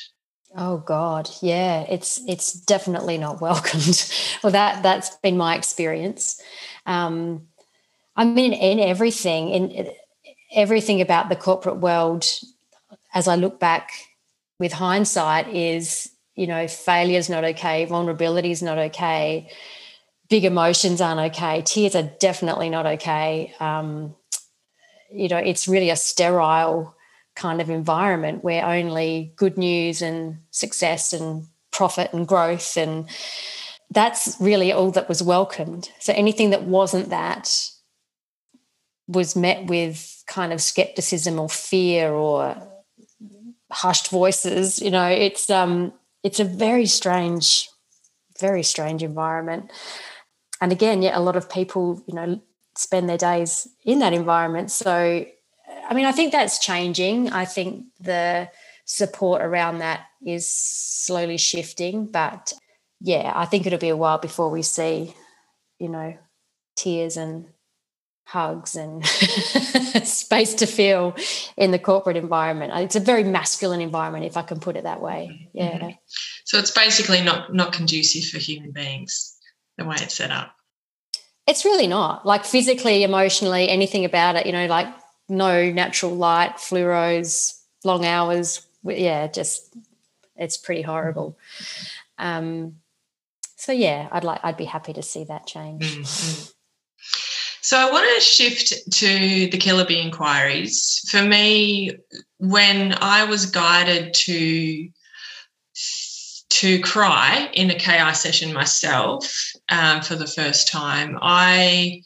Oh 0.55 0.77
God, 0.77 1.29
yeah, 1.41 1.81
it's 1.89 2.21
it's 2.27 2.53
definitely 2.53 3.17
not 3.17 3.41
welcomed. 3.41 4.11
well, 4.43 4.51
that 4.51 4.83
that's 4.83 5.15
been 5.17 5.37
my 5.37 5.55
experience. 5.55 6.41
Um, 6.85 7.47
I 8.15 8.25
mean, 8.25 8.53
in 8.53 8.79
everything, 8.79 9.49
in 9.49 9.91
everything 10.53 11.01
about 11.01 11.29
the 11.29 11.35
corporate 11.35 11.77
world, 11.77 12.25
as 13.13 13.27
I 13.27 13.35
look 13.35 13.59
back 13.59 13.91
with 14.59 14.73
hindsight, 14.73 15.47
is 15.49 16.11
you 16.35 16.47
know, 16.47 16.67
failure 16.67 17.19
is 17.19 17.29
not 17.29 17.43
okay, 17.43 17.85
vulnerability 17.85 18.51
is 18.51 18.63
not 18.63 18.77
okay, 18.77 19.49
big 20.29 20.45
emotions 20.45 21.01
aren't 21.01 21.19
okay, 21.19 21.61
tears 21.61 21.95
are 21.95 22.09
definitely 22.19 22.69
not 22.69 22.85
okay. 22.85 23.53
Um, 23.59 24.15
you 25.11 25.27
know, 25.27 25.37
it's 25.37 25.67
really 25.67 25.89
a 25.89 25.95
sterile 25.95 26.95
kind 27.35 27.61
of 27.61 27.69
environment 27.69 28.43
where 28.43 28.65
only 28.65 29.33
good 29.35 29.57
news 29.57 30.01
and 30.01 30.39
success 30.51 31.13
and 31.13 31.47
profit 31.71 32.13
and 32.13 32.27
growth 32.27 32.75
and 32.77 33.07
that's 33.89 34.37
really 34.39 34.71
all 34.71 34.91
that 34.91 35.09
was 35.09 35.21
welcomed. 35.21 35.91
So 35.99 36.13
anything 36.13 36.51
that 36.51 36.63
wasn't 36.63 37.09
that 37.09 37.69
was 39.11 39.35
met 39.35 39.65
with 39.65 40.23
kind 40.27 40.53
of 40.53 40.61
skepticism 40.61 41.39
or 41.39 41.49
fear 41.49 42.11
or 42.11 42.55
hushed 43.71 44.09
voices. 44.09 44.81
You 44.81 44.91
know, 44.91 45.07
it's 45.07 45.49
um 45.49 45.93
it's 46.23 46.39
a 46.39 46.45
very 46.45 46.85
strange, 46.85 47.69
very 48.39 48.63
strange 48.63 49.03
environment. 49.03 49.71
And 50.61 50.71
again, 50.71 51.01
yeah, 51.01 51.17
a 51.17 51.21
lot 51.21 51.35
of 51.35 51.49
people, 51.49 52.03
you 52.07 52.13
know, 52.13 52.41
spend 52.75 53.09
their 53.09 53.17
days 53.17 53.67
in 53.83 53.99
that 53.99 54.13
environment. 54.13 54.71
So, 54.71 55.25
I 55.89 55.93
mean, 55.93 56.05
I 56.05 56.11
think 56.11 56.31
that's 56.31 56.59
changing. 56.59 57.31
I 57.31 57.45
think 57.45 57.85
the 57.99 58.49
support 58.85 59.41
around 59.41 59.79
that 59.79 60.05
is 60.25 60.47
slowly 60.47 61.37
shifting. 61.37 62.05
But 62.05 62.53
yeah, 62.99 63.31
I 63.35 63.45
think 63.45 63.65
it'll 63.65 63.79
be 63.79 63.89
a 63.89 63.97
while 63.97 64.19
before 64.19 64.49
we 64.49 64.61
see, 64.61 65.15
you 65.79 65.89
know, 65.89 66.17
tears 66.75 67.17
and 67.17 67.47
hugs 68.31 68.77
and 68.77 69.05
space 70.07 70.53
to 70.53 70.65
feel 70.65 71.13
in 71.57 71.71
the 71.71 71.79
corporate 71.79 72.15
environment. 72.15 72.71
It's 72.75 72.95
a 72.95 73.01
very 73.01 73.25
masculine 73.25 73.81
environment, 73.81 74.23
if 74.23 74.37
I 74.37 74.41
can 74.41 74.59
put 74.59 74.77
it 74.77 74.83
that 74.83 75.01
way. 75.01 75.29
Mm-hmm. 75.31 75.57
Yeah. 75.57 75.79
Mm-hmm. 75.79 75.89
So 76.45 76.57
it's 76.57 76.71
basically 76.71 77.21
not 77.21 77.53
not 77.53 77.73
conducive 77.73 78.29
for 78.29 78.37
human 78.37 78.71
beings 78.71 79.37
the 79.77 79.85
way 79.85 79.97
it's 79.99 80.15
set 80.15 80.31
up. 80.31 80.55
It's 81.45 81.65
really 81.65 81.87
not 81.87 82.25
like 82.25 82.45
physically, 82.45 83.03
emotionally, 83.03 83.67
anything 83.67 84.05
about 84.05 84.37
it. 84.37 84.45
You 84.45 84.53
know, 84.53 84.67
like 84.67 84.87
no 85.27 85.69
natural 85.69 86.15
light, 86.15 86.55
fluoros, 86.55 87.59
long 87.83 88.05
hours. 88.05 88.65
Yeah, 88.83 89.27
just 89.27 89.75
it's 90.37 90.57
pretty 90.57 90.83
horrible. 90.83 91.37
Um, 92.17 92.77
so 93.57 93.73
yeah, 93.73 94.07
I'd 94.09 94.23
like 94.23 94.39
I'd 94.41 94.57
be 94.57 94.65
happy 94.65 94.93
to 94.93 95.01
see 95.01 95.25
that 95.25 95.45
change. 95.45 95.97
Mm-hmm. 95.97 96.51
So 97.71 97.77
I 97.77 97.89
want 97.89 98.05
to 98.13 98.19
shift 98.19 98.91
to 98.95 99.47
the 99.49 99.57
Kiloby 99.57 100.03
Inquiries. 100.03 101.07
For 101.09 101.21
me, 101.21 101.91
when 102.37 102.93
I 102.99 103.23
was 103.23 103.45
guided 103.45 104.13
to 104.13 104.89
to 106.49 106.81
cry 106.81 107.49
in 107.53 107.69
a 107.69 107.75
KI 107.75 108.13
session 108.13 108.51
myself 108.51 109.53
um, 109.69 110.01
for 110.01 110.15
the 110.15 110.27
first 110.27 110.67
time, 110.67 111.17
I 111.21 112.01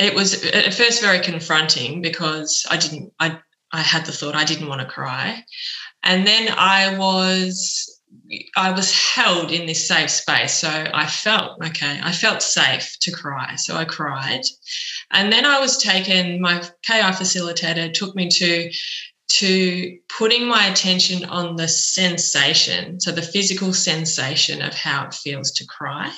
it 0.00 0.12
was 0.12 0.44
at 0.44 0.74
first 0.74 1.00
very 1.00 1.20
confronting 1.20 2.02
because 2.02 2.66
I 2.68 2.76
didn't 2.76 3.12
I 3.20 3.38
I 3.70 3.80
had 3.80 4.06
the 4.06 4.10
thought 4.10 4.34
I 4.34 4.42
didn't 4.42 4.66
want 4.66 4.80
to 4.80 4.88
cry, 4.88 5.44
and 6.02 6.26
then 6.26 6.52
I 6.52 6.98
was 6.98 7.93
I 8.56 8.72
was 8.72 8.92
held 8.92 9.50
in 9.50 9.66
this 9.66 9.86
safe 9.86 10.10
space. 10.10 10.54
So 10.54 10.68
I 10.68 11.06
felt 11.06 11.62
okay, 11.64 12.00
I 12.02 12.12
felt 12.12 12.42
safe 12.42 12.96
to 13.00 13.10
cry. 13.10 13.56
So 13.56 13.76
I 13.76 13.84
cried. 13.84 14.42
And 15.10 15.32
then 15.32 15.44
I 15.44 15.60
was 15.60 15.76
taken, 15.76 16.40
my 16.40 16.60
KI 16.86 17.12
facilitator 17.12 17.92
took 17.92 18.14
me 18.14 18.28
to 18.28 18.70
to 19.38 19.98
putting 20.16 20.46
my 20.46 20.66
attention 20.66 21.24
on 21.24 21.56
the 21.56 21.66
sensation, 21.66 23.00
so 23.00 23.10
the 23.10 23.20
physical 23.20 23.72
sensation 23.72 24.62
of 24.62 24.74
how 24.74 25.06
it 25.06 25.14
feels 25.14 25.50
to 25.52 25.66
cry. 25.66 26.12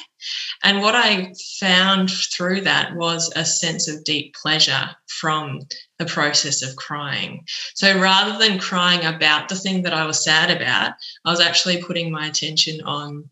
And 0.63 0.83
what 0.83 0.95
I 0.95 1.33
found 1.59 2.11
through 2.11 2.63
that 2.63 2.95
was 2.95 3.33
a 3.35 3.45
sense 3.45 3.89
of 3.89 4.05
deep 4.05 4.35
pleasure 4.35 4.91
from 5.07 5.61
the 5.99 6.05
process 6.05 6.63
of 6.63 6.77
crying. 6.77 7.47
So 7.75 7.99
rather 7.99 8.39
than 8.39 8.59
crying 8.59 9.07
about 9.07 9.49
the 9.49 9.57
thing 9.57 9.83
that 9.85 9.95
I 9.95 10.05
was 10.05 10.23
sad 10.23 10.51
about, 10.51 10.93
I 11.25 11.31
was 11.31 11.41
actually 11.41 11.83
putting 11.83 12.11
my 12.11 12.27
attention 12.27 12.83
on 12.85 13.31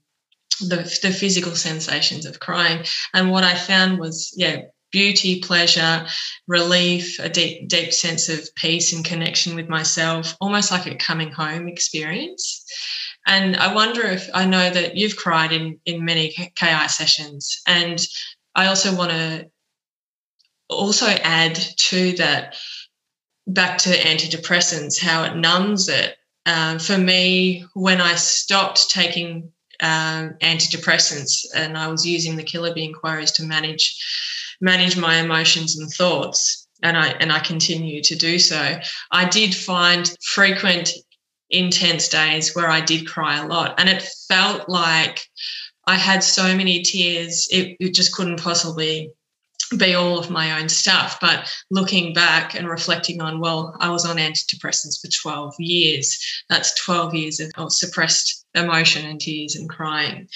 the, 0.60 0.76
the 1.02 1.12
physical 1.12 1.54
sensations 1.56 2.24
of 2.24 2.40
crying. 2.40 2.84
And 3.12 3.30
what 3.30 3.44
I 3.44 3.54
found 3.54 3.98
was, 3.98 4.32
yeah, 4.36 4.62
beauty, 4.94 5.40
pleasure, 5.40 6.06
relief, 6.46 7.18
a 7.18 7.28
deep, 7.28 7.68
deep 7.68 7.92
sense 7.92 8.28
of 8.28 8.48
peace 8.54 8.92
and 8.92 9.04
connection 9.04 9.56
with 9.56 9.68
myself, 9.68 10.36
almost 10.40 10.70
like 10.70 10.86
a 10.86 10.94
coming 10.94 11.32
home 11.32 11.66
experience. 11.66 12.64
And 13.26 13.56
I 13.56 13.74
wonder 13.74 14.02
if 14.02 14.30
I 14.32 14.44
know 14.44 14.70
that 14.70 14.96
you've 14.96 15.16
cried 15.16 15.50
in, 15.50 15.80
in 15.84 16.04
many 16.04 16.30
KI 16.30 16.86
sessions. 16.86 17.60
And 17.66 17.98
I 18.54 18.68
also 18.68 18.94
want 18.94 19.10
to 19.10 19.50
also 20.68 21.06
add 21.06 21.56
to 21.56 22.12
that 22.12 22.54
back 23.48 23.78
to 23.78 23.90
antidepressants, 23.90 25.02
how 25.02 25.24
it 25.24 25.34
numbs 25.34 25.88
it. 25.88 26.14
Um, 26.46 26.78
for 26.78 26.96
me, 26.96 27.66
when 27.74 28.00
I 28.00 28.14
stopped 28.14 28.90
taking 28.90 29.50
um, 29.80 30.34
antidepressants 30.40 31.46
and 31.52 31.76
I 31.76 31.88
was 31.88 32.06
using 32.06 32.36
the 32.36 32.44
Kiloby 32.44 32.84
Inquiries 32.84 33.32
to 33.32 33.42
manage 33.42 33.98
manage 34.60 34.96
my 34.96 35.16
emotions 35.16 35.78
and 35.78 35.90
thoughts 35.90 36.66
and 36.82 36.96
I 36.96 37.08
and 37.20 37.32
I 37.32 37.40
continue 37.40 38.02
to 38.02 38.14
do 38.14 38.38
so. 38.38 38.78
I 39.10 39.28
did 39.28 39.54
find 39.54 40.14
frequent 40.22 40.90
intense 41.50 42.08
days 42.08 42.54
where 42.54 42.68
I 42.68 42.80
did 42.80 43.06
cry 43.06 43.38
a 43.38 43.46
lot 43.46 43.74
and 43.78 43.88
it 43.88 44.08
felt 44.28 44.68
like 44.68 45.26
I 45.86 45.96
had 45.96 46.22
so 46.22 46.56
many 46.56 46.82
tears 46.82 47.48
it, 47.50 47.76
it 47.78 47.94
just 47.94 48.14
couldn't 48.14 48.40
possibly 48.40 49.10
be 49.76 49.94
all 49.94 50.18
of 50.18 50.30
my 50.30 50.60
own 50.60 50.68
stuff. 50.68 51.18
But 51.20 51.52
looking 51.70 52.12
back 52.12 52.54
and 52.54 52.68
reflecting 52.68 53.20
on, 53.20 53.40
well, 53.40 53.74
I 53.80 53.90
was 53.90 54.04
on 54.04 54.16
antidepressants 54.16 55.00
for 55.00 55.10
12 55.10 55.54
years. 55.58 56.18
That's 56.48 56.74
12 56.74 57.14
years 57.14 57.40
of, 57.40 57.50
of 57.56 57.72
suppressed 57.72 58.44
emotion 58.54 59.06
and 59.06 59.20
tears 59.20 59.56
and 59.56 59.68
crying. 59.68 60.28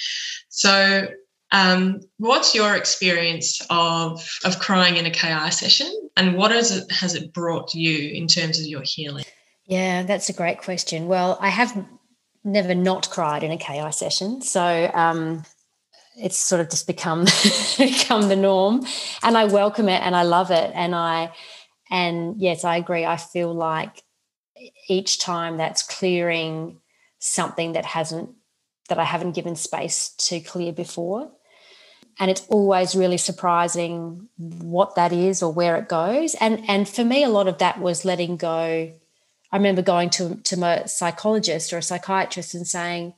So 0.49 1.07
um, 1.51 2.01
what's 2.17 2.53
your 2.53 2.75
experience 2.75 3.61
of 3.69 4.27
of 4.45 4.59
crying 4.59 4.97
in 4.97 5.05
a 5.05 5.11
KI 5.11 5.51
session, 5.51 5.91
and 6.15 6.35
what 6.35 6.51
has 6.51 6.75
it 6.75 6.91
has 6.91 7.15
it 7.15 7.33
brought 7.33 7.73
you 7.73 8.09
in 8.09 8.27
terms 8.27 8.59
of 8.59 8.67
your 8.67 8.83
healing? 8.83 9.25
Yeah, 9.65 10.03
that's 10.03 10.29
a 10.29 10.33
great 10.33 10.59
question. 10.59 11.07
Well, 11.07 11.37
I 11.41 11.49
have 11.49 11.85
never 12.43 12.73
not 12.73 13.09
cried 13.09 13.43
in 13.43 13.51
a 13.51 13.57
KI 13.57 13.91
session. 13.91 14.41
So 14.41 14.89
um, 14.93 15.43
it's 16.19 16.37
sort 16.37 16.61
of 16.61 16.69
just 16.69 16.87
become 16.87 17.25
become 17.77 18.27
the 18.27 18.35
norm 18.35 18.85
and 19.23 19.37
i 19.37 19.45
welcome 19.45 19.87
it 19.89 20.01
and 20.01 20.15
i 20.15 20.23
love 20.23 20.51
it 20.51 20.71
and 20.75 20.93
i 20.93 21.31
and 21.89 22.39
yes 22.39 22.63
i 22.63 22.77
agree 22.77 23.05
i 23.05 23.17
feel 23.17 23.53
like 23.53 24.03
each 24.89 25.19
time 25.19 25.57
that's 25.57 25.83
clearing 25.83 26.79
something 27.19 27.73
that 27.73 27.85
hasn't 27.85 28.29
that 28.89 28.99
i 28.99 29.03
haven't 29.03 29.33
given 29.33 29.55
space 29.55 30.09
to 30.17 30.39
clear 30.39 30.71
before 30.71 31.31
and 32.19 32.29
it's 32.29 32.45
always 32.49 32.95
really 32.95 33.17
surprising 33.17 34.27
what 34.37 34.95
that 34.95 35.13
is 35.13 35.41
or 35.41 35.51
where 35.51 35.77
it 35.77 35.87
goes 35.87 36.35
and 36.35 36.63
and 36.67 36.87
for 36.87 37.03
me 37.03 37.23
a 37.23 37.29
lot 37.29 37.47
of 37.47 37.57
that 37.59 37.79
was 37.79 38.05
letting 38.05 38.35
go 38.37 38.91
i 39.51 39.57
remember 39.57 39.81
going 39.81 40.09
to 40.09 40.35
to 40.43 40.61
a 40.63 40.87
psychologist 40.87 41.71
or 41.73 41.77
a 41.77 41.83
psychiatrist 41.83 42.53
and 42.53 42.67
saying 42.67 43.13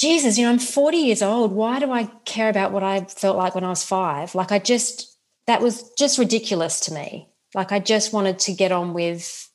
Jesus, 0.00 0.38
you 0.38 0.46
know, 0.46 0.50
I'm 0.50 0.58
40 0.58 0.96
years 0.96 1.20
old. 1.20 1.52
Why 1.52 1.78
do 1.78 1.92
I 1.92 2.04
care 2.24 2.48
about 2.48 2.72
what 2.72 2.82
I 2.82 3.04
felt 3.04 3.36
like 3.36 3.54
when 3.54 3.64
I 3.64 3.68
was 3.68 3.84
five? 3.84 4.34
Like, 4.34 4.50
I 4.50 4.58
just, 4.58 5.14
that 5.46 5.60
was 5.60 5.90
just 5.98 6.18
ridiculous 6.18 6.80
to 6.80 6.94
me. 6.94 7.28
Like, 7.54 7.70
I 7.70 7.80
just 7.80 8.10
wanted 8.10 8.38
to 8.40 8.54
get 8.54 8.72
on 8.72 8.94
with 8.94 9.50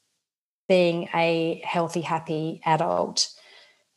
being 0.70 1.10
a 1.16 1.64
healthy, 1.66 2.02
happy 2.02 2.62
adult, 2.64 3.30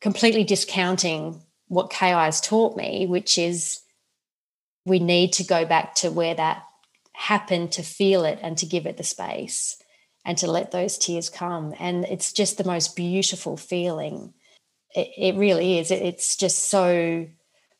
completely 0.00 0.42
discounting 0.42 1.42
what 1.66 1.90
KI 1.90 2.06
has 2.06 2.40
taught 2.40 2.78
me, 2.78 3.06
which 3.06 3.37
is 3.37 3.80
we 4.85 4.99
need 4.99 5.32
to 5.35 5.44
go 5.44 5.64
back 5.64 5.94
to 5.97 6.11
where 6.11 6.35
that 6.35 6.64
happened 7.14 7.73
to 7.73 7.82
feel 7.82 8.25
it 8.25 8.38
and 8.42 8.56
to 8.58 8.66
give 8.66 8.87
it 8.87 8.97
the 8.97 9.04
space 9.04 9.76
and 10.25 10.38
to 10.38 10.50
let 10.50 10.70
those 10.70 10.99
tears 10.99 11.28
come. 11.28 11.75
And 11.78 12.04
it's 12.04 12.32
just 12.32 12.58
the 12.58 12.64
most 12.64 12.97
beautiful 12.97 13.56
feeling 13.56 14.35
it, 14.94 15.11
it 15.16 15.37
really 15.37 15.78
is. 15.78 15.90
It, 15.90 16.02
it's 16.02 16.37
just 16.37 16.70
so 16.70 17.26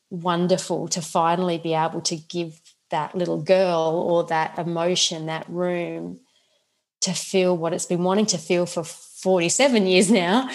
wonderful 0.09 0.87
to 0.89 1.01
finally 1.01 1.57
be 1.57 1.73
able 1.73 2.01
to 2.01 2.15
give 2.15 2.61
that 2.91 3.15
little 3.15 3.41
girl 3.41 4.03
or 4.07 4.23
that 4.25 4.57
emotion, 4.57 5.27
that 5.27 5.47
room 5.47 6.19
to 7.01 7.13
feel 7.13 7.55
what 7.55 7.73
it's 7.73 7.85
been 7.85 8.03
wanting 8.03 8.25
to 8.27 8.37
feel 8.37 8.65
for 8.65 8.83
47 8.83 9.85
years 9.85 10.11
now. 10.11 10.49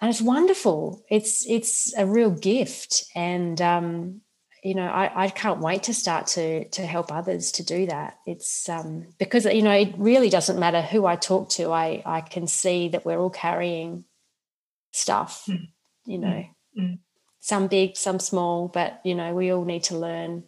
And 0.00 0.10
it's 0.10 0.20
wonderful. 0.20 1.02
It's 1.08 1.48
it's 1.48 1.96
a 1.96 2.04
real 2.04 2.30
gift. 2.30 3.04
And 3.14 3.60
um, 3.62 4.20
you 4.64 4.74
know, 4.74 4.86
I, 4.86 5.26
I 5.26 5.28
can't 5.28 5.60
wait 5.60 5.84
to 5.84 5.94
start 5.94 6.26
to 6.28 6.64
to 6.70 6.86
help 6.86 7.12
others 7.12 7.52
to 7.52 7.62
do 7.62 7.86
that. 7.86 8.18
It's 8.26 8.68
um, 8.68 9.06
because 9.18 9.44
you 9.44 9.62
know, 9.62 9.70
it 9.70 9.94
really 9.96 10.30
doesn't 10.30 10.58
matter 10.58 10.82
who 10.82 11.06
I 11.06 11.16
talk 11.16 11.50
to. 11.50 11.70
I 11.70 12.02
I 12.04 12.20
can 12.22 12.46
see 12.46 12.88
that 12.88 13.04
we're 13.04 13.18
all 13.18 13.30
carrying 13.30 14.04
stuff, 14.94 15.44
mm. 15.48 15.68
you 16.06 16.18
know, 16.18 16.44
mm. 16.78 16.98
some 17.40 17.66
big, 17.66 17.96
some 17.96 18.20
small, 18.20 18.68
but, 18.68 19.00
you 19.04 19.14
know, 19.14 19.34
we 19.34 19.52
all 19.52 19.64
need 19.64 19.82
to 19.84 19.98
learn 19.98 20.44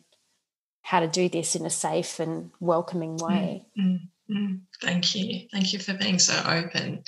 how 0.82 1.00
to 1.00 1.08
do 1.08 1.28
this 1.28 1.56
in 1.56 1.66
a 1.66 1.70
safe 1.70 2.20
and 2.20 2.52
welcoming 2.60 3.18
mm, 3.18 3.28
way. 3.28 3.66
Mm. 3.78 4.60
Thank 4.80 5.14
you. 5.16 5.48
Thank 5.52 5.72
you 5.72 5.80
for 5.80 5.94
being 5.94 6.20
so 6.20 6.40
open. 6.46 7.02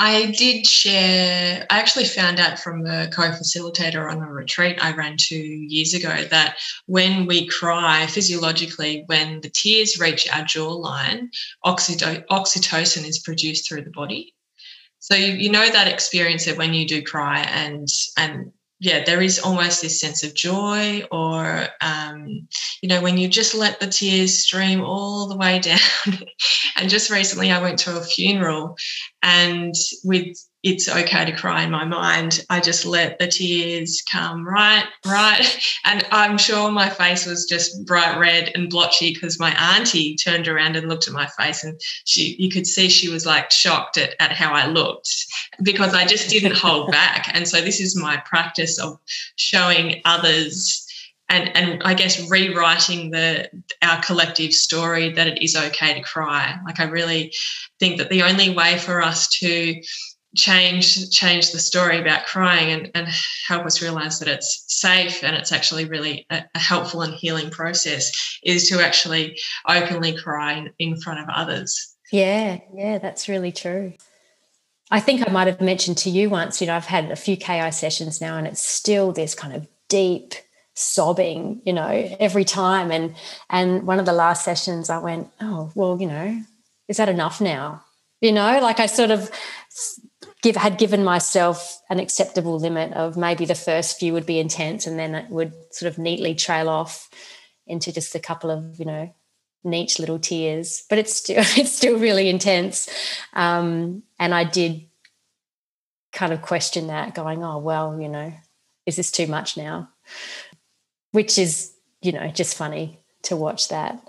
I 0.00 0.26
did 0.30 0.64
share, 0.64 1.66
I 1.68 1.80
actually 1.80 2.04
found 2.04 2.38
out 2.38 2.60
from 2.60 2.86
a 2.86 3.08
co 3.08 3.22
facilitator 3.30 4.08
on 4.08 4.22
a 4.22 4.32
retreat 4.32 4.78
I 4.80 4.92
ran 4.92 5.16
two 5.18 5.34
years 5.34 5.92
ago 5.92 6.24
that 6.30 6.56
when 6.86 7.26
we 7.26 7.48
cry 7.48 8.06
physiologically, 8.06 9.02
when 9.06 9.40
the 9.40 9.50
tears 9.50 9.98
reach 9.98 10.28
our 10.32 10.44
jawline, 10.44 11.30
oxytocin 11.64 13.08
is 13.08 13.18
produced 13.18 13.68
through 13.68 13.82
the 13.82 13.90
body. 13.90 14.34
So 15.00 15.16
you, 15.16 15.32
you 15.32 15.50
know 15.50 15.68
that 15.68 15.88
experience 15.88 16.44
that 16.44 16.58
when 16.58 16.74
you 16.74 16.86
do 16.86 17.02
cry 17.02 17.40
and 17.40 17.88
and 18.16 18.52
yeah, 18.80 19.04
there 19.04 19.20
is 19.20 19.40
almost 19.40 19.82
this 19.82 20.00
sense 20.00 20.22
of 20.22 20.34
joy, 20.34 21.02
or 21.10 21.66
um, 21.80 22.46
you 22.80 22.88
know, 22.88 23.00
when 23.02 23.18
you 23.18 23.28
just 23.28 23.54
let 23.54 23.80
the 23.80 23.88
tears 23.88 24.38
stream 24.38 24.82
all 24.82 25.26
the 25.26 25.36
way 25.36 25.58
down. 25.60 25.78
and 26.76 26.88
just 26.88 27.10
recently, 27.10 27.50
I 27.50 27.60
went 27.60 27.78
to 27.80 27.96
a 27.96 28.02
funeral, 28.02 28.76
and 29.22 29.74
with 30.04 30.36
it's 30.68 30.86
okay 30.86 31.24
to 31.24 31.32
cry 31.32 31.62
in 31.62 31.70
my 31.70 31.86
mind. 31.86 32.44
I 32.50 32.60
just 32.60 32.84
let 32.84 33.18
the 33.18 33.26
tears 33.26 34.02
come 34.10 34.46
right, 34.46 34.84
right. 35.06 35.58
And 35.86 36.06
I'm 36.12 36.36
sure 36.36 36.70
my 36.70 36.90
face 36.90 37.24
was 37.24 37.46
just 37.46 37.86
bright 37.86 38.18
red 38.18 38.52
and 38.54 38.68
blotchy 38.68 39.14
because 39.14 39.40
my 39.40 39.52
auntie 39.74 40.14
turned 40.14 40.46
around 40.46 40.76
and 40.76 40.86
looked 40.86 41.08
at 41.08 41.14
my 41.14 41.26
face 41.26 41.64
and 41.64 41.80
she 42.04 42.36
you 42.38 42.50
could 42.50 42.66
see 42.66 42.90
she 42.90 43.08
was 43.08 43.24
like 43.24 43.50
shocked 43.50 43.96
at, 43.96 44.14
at 44.20 44.32
how 44.32 44.52
I 44.52 44.66
looked 44.66 45.08
because 45.62 45.94
I 45.94 46.04
just 46.04 46.28
didn't 46.28 46.56
hold 46.64 46.90
back. 46.90 47.30
And 47.32 47.48
so 47.48 47.62
this 47.62 47.80
is 47.80 47.96
my 47.96 48.18
practice 48.26 48.78
of 48.78 48.98
showing 49.36 50.02
others 50.04 50.84
and 51.30 51.54
and 51.56 51.82
I 51.82 51.94
guess 51.94 52.30
rewriting 52.30 53.10
the 53.10 53.48
our 53.80 54.02
collective 54.02 54.52
story 54.52 55.12
that 55.12 55.28
it 55.28 55.42
is 55.42 55.56
okay 55.56 55.94
to 55.94 56.00
cry. 56.00 56.58
Like 56.66 56.78
I 56.78 56.84
really 56.84 57.32
think 57.80 57.96
that 57.98 58.10
the 58.10 58.22
only 58.22 58.50
way 58.50 58.78
for 58.78 59.02
us 59.02 59.28
to 59.40 59.80
change 60.38 61.10
change 61.10 61.50
the 61.50 61.58
story 61.58 61.98
about 61.98 62.24
crying 62.24 62.70
and, 62.70 62.90
and 62.94 63.08
help 63.46 63.66
us 63.66 63.82
realize 63.82 64.20
that 64.20 64.28
it's 64.28 64.64
safe 64.68 65.22
and 65.24 65.34
it's 65.36 65.52
actually 65.52 65.84
really 65.84 66.26
a, 66.30 66.44
a, 66.54 66.58
helpful 66.58 67.02
and 67.02 67.12
healing 67.12 67.50
process 67.50 68.38
is 68.44 68.68
to 68.68 68.80
actually 68.80 69.36
openly 69.68 70.16
cry 70.16 70.52
in, 70.52 70.70
in 70.78 71.00
front 71.00 71.20
of 71.20 71.26
others. 71.28 71.96
Yeah 72.12 72.60
yeah 72.72 72.98
that's 72.98 73.28
really 73.28 73.52
true. 73.52 73.94
I 74.90 75.00
think 75.00 75.28
i 75.28 75.30
might 75.30 75.48
have 75.48 75.60
mentioned 75.60 75.98
to 75.98 76.10
you 76.10 76.30
once 76.30 76.60
you 76.60 76.66
know 76.66 76.76
i've 76.76 76.86
had 76.86 77.10
a 77.10 77.16
few 77.16 77.36
ki 77.36 77.70
sessions 77.72 78.20
now 78.20 78.38
and 78.38 78.46
it's 78.46 78.62
still 78.62 79.12
this 79.12 79.34
kind 79.34 79.54
of 79.54 79.66
deep 79.88 80.34
sobbing 80.74 81.60
you 81.66 81.72
know 81.72 82.16
every 82.20 82.44
time. 82.44 82.92
And 82.92 83.16
and 83.50 83.86
one 83.86 83.98
of 83.98 84.06
the 84.06 84.12
last 84.12 84.44
sessions 84.44 84.88
i 84.88 84.98
went 84.98 85.28
oh 85.40 85.72
well 85.74 86.00
you 86.00 86.06
know 86.06 86.40
is 86.86 86.96
that 86.96 87.08
enough 87.08 87.40
now? 87.40 87.84
You 88.20 88.32
know 88.32 88.60
like 88.60 88.78
i 88.78 88.86
sort 88.86 89.10
of 89.10 89.30
give 90.42 90.56
had 90.56 90.78
given 90.78 91.04
myself 91.04 91.80
an 91.90 91.98
acceptable 91.98 92.58
limit 92.58 92.92
of 92.92 93.16
maybe 93.16 93.44
the 93.44 93.54
first 93.54 93.98
few 93.98 94.12
would 94.12 94.26
be 94.26 94.38
intense 94.38 94.86
and 94.86 94.98
then 94.98 95.14
it 95.14 95.30
would 95.30 95.52
sort 95.72 95.90
of 95.90 95.98
neatly 95.98 96.34
trail 96.34 96.68
off 96.68 97.10
into 97.66 97.92
just 97.92 98.14
a 98.14 98.20
couple 98.20 98.50
of 98.50 98.78
you 98.78 98.84
know 98.84 99.12
neat 99.64 99.98
little 99.98 100.18
tears 100.18 100.84
but 100.88 100.98
it's 100.98 101.14
still 101.14 101.36
it's 101.56 101.72
still 101.72 101.98
really 101.98 102.28
intense. 102.28 102.88
Um, 103.32 104.02
and 104.18 104.34
i 104.34 104.44
did 104.44 104.84
kind 106.12 106.32
of 106.32 106.40
question 106.42 106.86
that 106.86 107.14
going 107.14 107.44
oh 107.44 107.58
well 107.58 108.00
you 108.00 108.08
know 108.08 108.32
is 108.86 108.96
this 108.96 109.10
too 109.10 109.26
much 109.26 109.58
now? 109.58 109.90
Which 111.12 111.38
is 111.38 111.72
you 112.00 112.12
know 112.12 112.28
just 112.28 112.56
funny 112.56 113.00
to 113.24 113.36
watch 113.36 113.68
that. 113.68 114.00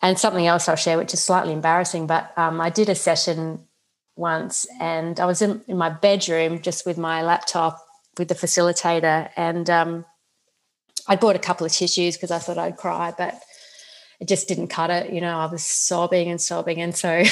And 0.00 0.18
something 0.18 0.46
else 0.46 0.68
i'll 0.68 0.76
share 0.76 0.98
which 0.98 1.14
is 1.14 1.22
slightly 1.22 1.52
embarrassing 1.52 2.06
but 2.06 2.32
um, 2.36 2.60
i 2.60 2.70
did 2.70 2.88
a 2.88 2.94
session 2.94 3.66
once 4.16 4.66
and 4.80 5.18
I 5.18 5.26
was 5.26 5.42
in, 5.42 5.62
in 5.66 5.76
my 5.76 5.88
bedroom 5.88 6.60
just 6.60 6.84
with 6.84 6.98
my 6.98 7.22
laptop 7.22 7.84
with 8.18 8.28
the 8.28 8.34
facilitator 8.34 9.30
and 9.36 9.68
um, 9.70 10.04
I 11.08 11.16
bought 11.16 11.36
a 11.36 11.40
couple 11.40 11.66
of 11.66 11.72
tissues 11.72 12.16
because 12.16 12.30
I 12.30 12.38
thought 12.38 12.58
I'd 12.58 12.76
cry, 12.76 13.12
but 13.16 13.40
it 14.20 14.28
just 14.28 14.46
didn't 14.46 14.68
cut 14.68 14.90
it. 14.90 15.12
You 15.12 15.20
know, 15.20 15.38
I 15.38 15.46
was 15.46 15.64
sobbing 15.64 16.28
and 16.28 16.40
sobbing. 16.40 16.80
And 16.80 16.94
so 16.94 17.24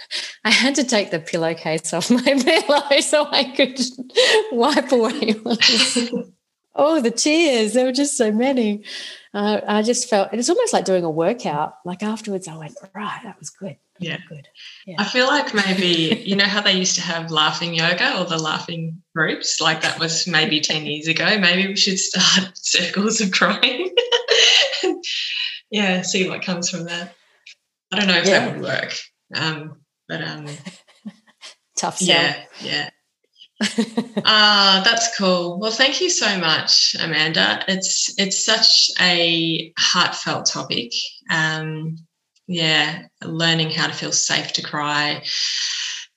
I 0.44 0.50
had 0.50 0.74
to 0.74 0.84
take 0.84 1.10
the 1.10 1.20
pillowcase 1.20 1.94
off 1.94 2.10
my 2.10 2.20
pillow 2.22 3.00
so 3.00 3.26
I 3.30 3.44
could 3.44 3.80
wipe 4.52 4.92
away 4.92 5.34
oh, 6.74 7.00
the 7.00 7.10
tears. 7.10 7.72
There 7.72 7.86
were 7.86 7.92
just 7.92 8.16
so 8.16 8.32
many. 8.32 8.84
Uh, 9.32 9.60
I 9.66 9.82
just 9.82 10.08
felt 10.08 10.32
it 10.32 10.36
was 10.36 10.50
almost 10.50 10.72
like 10.72 10.84
doing 10.84 11.04
a 11.04 11.10
workout. 11.10 11.76
Like 11.84 12.02
afterwards, 12.02 12.48
I 12.48 12.56
went, 12.56 12.76
right, 12.94 13.20
that 13.24 13.38
was 13.38 13.50
good. 13.50 13.76
Yeah. 14.00 14.18
Good. 14.28 14.48
Yeah. 14.86 14.96
I 14.98 15.04
feel 15.04 15.26
like 15.26 15.54
maybe, 15.54 16.22
you 16.24 16.36
know 16.36 16.44
how 16.44 16.60
they 16.60 16.72
used 16.72 16.96
to 16.96 17.02
have 17.02 17.30
laughing 17.30 17.74
yoga 17.74 18.18
or 18.18 18.24
the 18.24 18.38
laughing 18.38 19.02
groups? 19.14 19.60
Like 19.60 19.82
that 19.82 19.98
was 19.98 20.26
maybe 20.26 20.60
10 20.60 20.86
years 20.86 21.06
ago. 21.06 21.38
Maybe 21.38 21.68
we 21.68 21.76
should 21.76 21.98
start 21.98 22.50
circles 22.56 23.20
of 23.20 23.30
crying. 23.30 23.94
yeah, 25.70 26.02
see 26.02 26.28
what 26.28 26.42
comes 26.42 26.68
from 26.68 26.84
that. 26.84 27.14
I 27.92 27.98
don't 27.98 28.08
know 28.08 28.18
if 28.18 28.26
yeah. 28.26 28.40
that 28.40 28.54
would 28.54 28.62
work. 28.62 28.92
Um, 29.34 29.76
but 30.08 30.22
um 30.22 30.46
tough 31.78 31.98
sell. 31.98 32.08
Yeah, 32.08 32.44
yeah. 32.60 32.90
Ah, 34.24 34.80
uh, 34.80 34.84
that's 34.84 35.16
cool. 35.16 35.58
Well, 35.60 35.70
thank 35.70 36.00
you 36.00 36.10
so 36.10 36.38
much, 36.38 36.96
Amanda. 37.00 37.64
It's 37.68 38.12
it's 38.18 38.44
such 38.44 38.90
a 39.00 39.72
heartfelt 39.78 40.46
topic. 40.46 40.92
Um, 41.30 41.96
yeah, 42.46 43.06
learning 43.22 43.70
how 43.70 43.86
to 43.86 43.92
feel 43.92 44.12
safe 44.12 44.52
to 44.52 44.62
cry, 44.62 45.22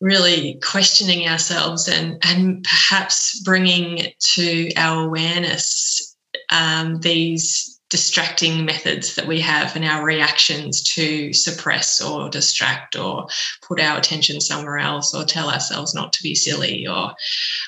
really 0.02 0.60
questioning 0.63 1.28
ourselves 1.28 1.88
and, 1.88 2.18
and 2.24 2.63
perhaps 2.63 3.42
bringing 3.42 4.12
to 4.20 4.70
our 4.76 5.06
awareness 5.06 6.16
um, 6.52 7.00
these 7.00 7.78
distracting 7.90 8.66
methods 8.66 9.16
that 9.16 9.28
we 9.28 9.40
have 9.40 9.76
and 9.76 9.86
our 9.86 10.04
reactions 10.04 10.84
to 10.84 11.32
suppress 11.32 12.02
or 12.02 12.30
distract 12.30 12.98
or 12.98 13.28
put 13.66 13.80
our 13.80 13.98
attention 13.98 14.42
somewhere 14.42 14.78
else 14.78 15.16
or 15.16 15.24
tell 15.24 15.50
ourselves 15.50 15.94
not 15.94 16.12
to 16.12 16.22
be 16.22 16.36
silly 16.36 16.86
or 16.86 17.13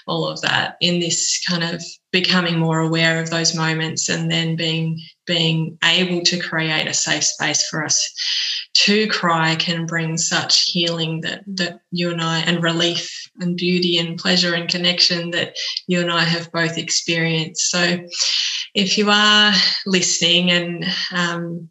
all 0.08 0.28
of 0.28 0.42
that 0.42 0.76
in 0.82 1.00
this 1.00 1.42
kind 1.48 1.64
of 1.64 1.82
becoming 2.12 2.58
more 2.58 2.80
aware 2.80 3.22
of 3.22 3.30
those 3.30 3.56
moments 3.56 4.10
and 4.10 4.32
then 4.32 4.56
being 4.56 5.00
being 5.26 5.78
able 5.84 6.22
to 6.22 6.40
create 6.40 6.88
a 6.88 6.94
safe 6.94 7.24
space 7.24 7.68
for 7.68 7.86
us 7.86 8.12
to 8.74 9.08
cry 9.08 9.56
can 9.56 9.86
bring 9.86 10.18
such 10.18 10.72
healing 10.72 11.22
that 11.22 11.44
that 11.46 11.82
you 11.92 12.12
and 12.12 12.22
I 12.22 12.40
and 12.40 12.64
relief 12.64 13.30
and 13.40 13.56
beauty 13.56 13.98
and 13.98 14.18
pleasure 14.18 14.54
and 14.54 14.70
connection 14.70 15.32
that 15.32 15.56
you 15.88 16.00
and 16.02 16.12
I 16.12 16.24
have 16.24 16.52
both 16.52 16.78
experienced. 16.78 17.70
So 17.70 18.00
if 18.74 18.98
you 18.98 19.10
are 19.10 19.54
listening 19.86 20.52
and 20.52 20.86
um, 21.12 21.70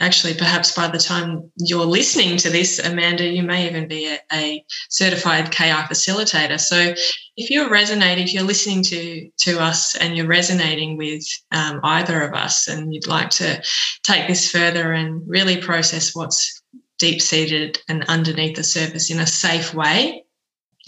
actually 0.00 0.34
perhaps 0.34 0.74
by 0.74 0.88
the 0.88 0.98
time 0.98 1.50
you're 1.56 1.84
listening 1.84 2.36
to 2.36 2.50
this 2.50 2.78
amanda 2.78 3.24
you 3.24 3.42
may 3.42 3.66
even 3.68 3.88
be 3.88 4.06
a, 4.06 4.18
a, 4.32 4.64
certified 4.90 5.50
ki 5.50 5.64
facilitator. 5.64 6.60
So 6.60 6.94
if 7.36 7.50
you're 7.50 7.70
resonating 7.70 8.24
if 8.24 8.34
you're 8.34 8.42
listening 8.42 8.82
to 8.84 9.30
to 9.38 9.60
us 9.60 9.94
and 9.94 10.16
you're 10.16 10.26
resonating 10.26 10.96
with 10.96 11.24
um, 11.52 11.80
either 11.82 12.22
of 12.22 12.34
us 12.34 12.68
and 12.68 12.92
you'd 12.92 13.06
like 13.06 13.30
to 13.30 13.62
take 14.02 14.28
this 14.28 14.50
further 14.50 14.92
and 14.92 15.22
really 15.26 15.56
process 15.56 16.14
what's 16.14 16.62
deep 16.98 17.22
seated 17.22 17.78
and 17.88 18.04
underneath 18.08 18.56
the 18.56 18.64
surface 18.64 19.10
in 19.10 19.20
a 19.20 19.26
safe 19.26 19.72
way 19.72 20.24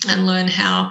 and 0.08 0.26
learn 0.26 0.48
how 0.48 0.90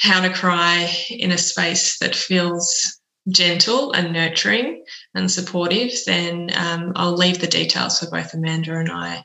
how 0.00 0.20
to 0.20 0.32
cry 0.32 0.90
in 1.10 1.32
a 1.32 1.38
space 1.38 1.98
that 1.98 2.14
feels 2.14 3.00
gentle 3.28 3.92
and 3.92 4.12
nurturing 4.12 4.82
and 5.14 5.30
supportive, 5.30 5.92
then 6.06 6.50
um, 6.56 6.92
I'll 6.96 7.16
leave 7.16 7.40
the 7.40 7.46
details 7.46 7.98
for 7.98 8.10
both 8.10 8.32
Amanda 8.34 8.76
and 8.76 8.90
I 8.90 9.16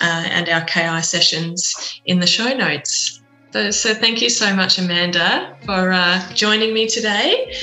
uh, 0.00 0.24
and 0.28 0.48
our 0.48 0.64
KI 0.64 1.02
sessions 1.02 2.00
in 2.04 2.20
the 2.20 2.26
show 2.26 2.52
notes. 2.52 3.22
So, 3.52 3.70
so 3.70 3.94
thank 3.94 4.22
you 4.22 4.30
so 4.30 4.54
much, 4.54 4.78
Amanda, 4.78 5.56
for 5.64 5.92
uh, 5.92 6.32
joining 6.32 6.72
me 6.72 6.88
today. 6.88 7.54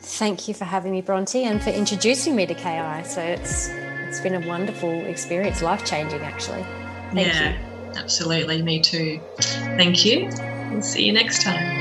Thank 0.00 0.48
you 0.48 0.54
for 0.54 0.64
having 0.64 0.92
me, 0.92 1.00
Bronte, 1.00 1.44
and 1.44 1.62
for 1.62 1.70
introducing 1.70 2.34
me 2.34 2.46
to 2.46 2.54
KI. 2.54 3.04
So 3.04 3.22
it's 3.22 3.68
it's 4.08 4.20
been 4.20 4.42
a 4.42 4.46
wonderful 4.46 5.04
experience, 5.04 5.60
life 5.60 5.84
changing, 5.84 6.20
actually. 6.20 6.64
Thank 7.12 7.28
yeah, 7.28 7.52
you. 7.52 7.98
absolutely. 7.98 8.62
Me 8.62 8.80
too. 8.80 9.20
Thank 9.38 10.04
you. 10.04 10.30
We'll 10.70 10.82
see 10.82 11.04
you 11.04 11.12
next 11.12 11.42
time. 11.42 11.77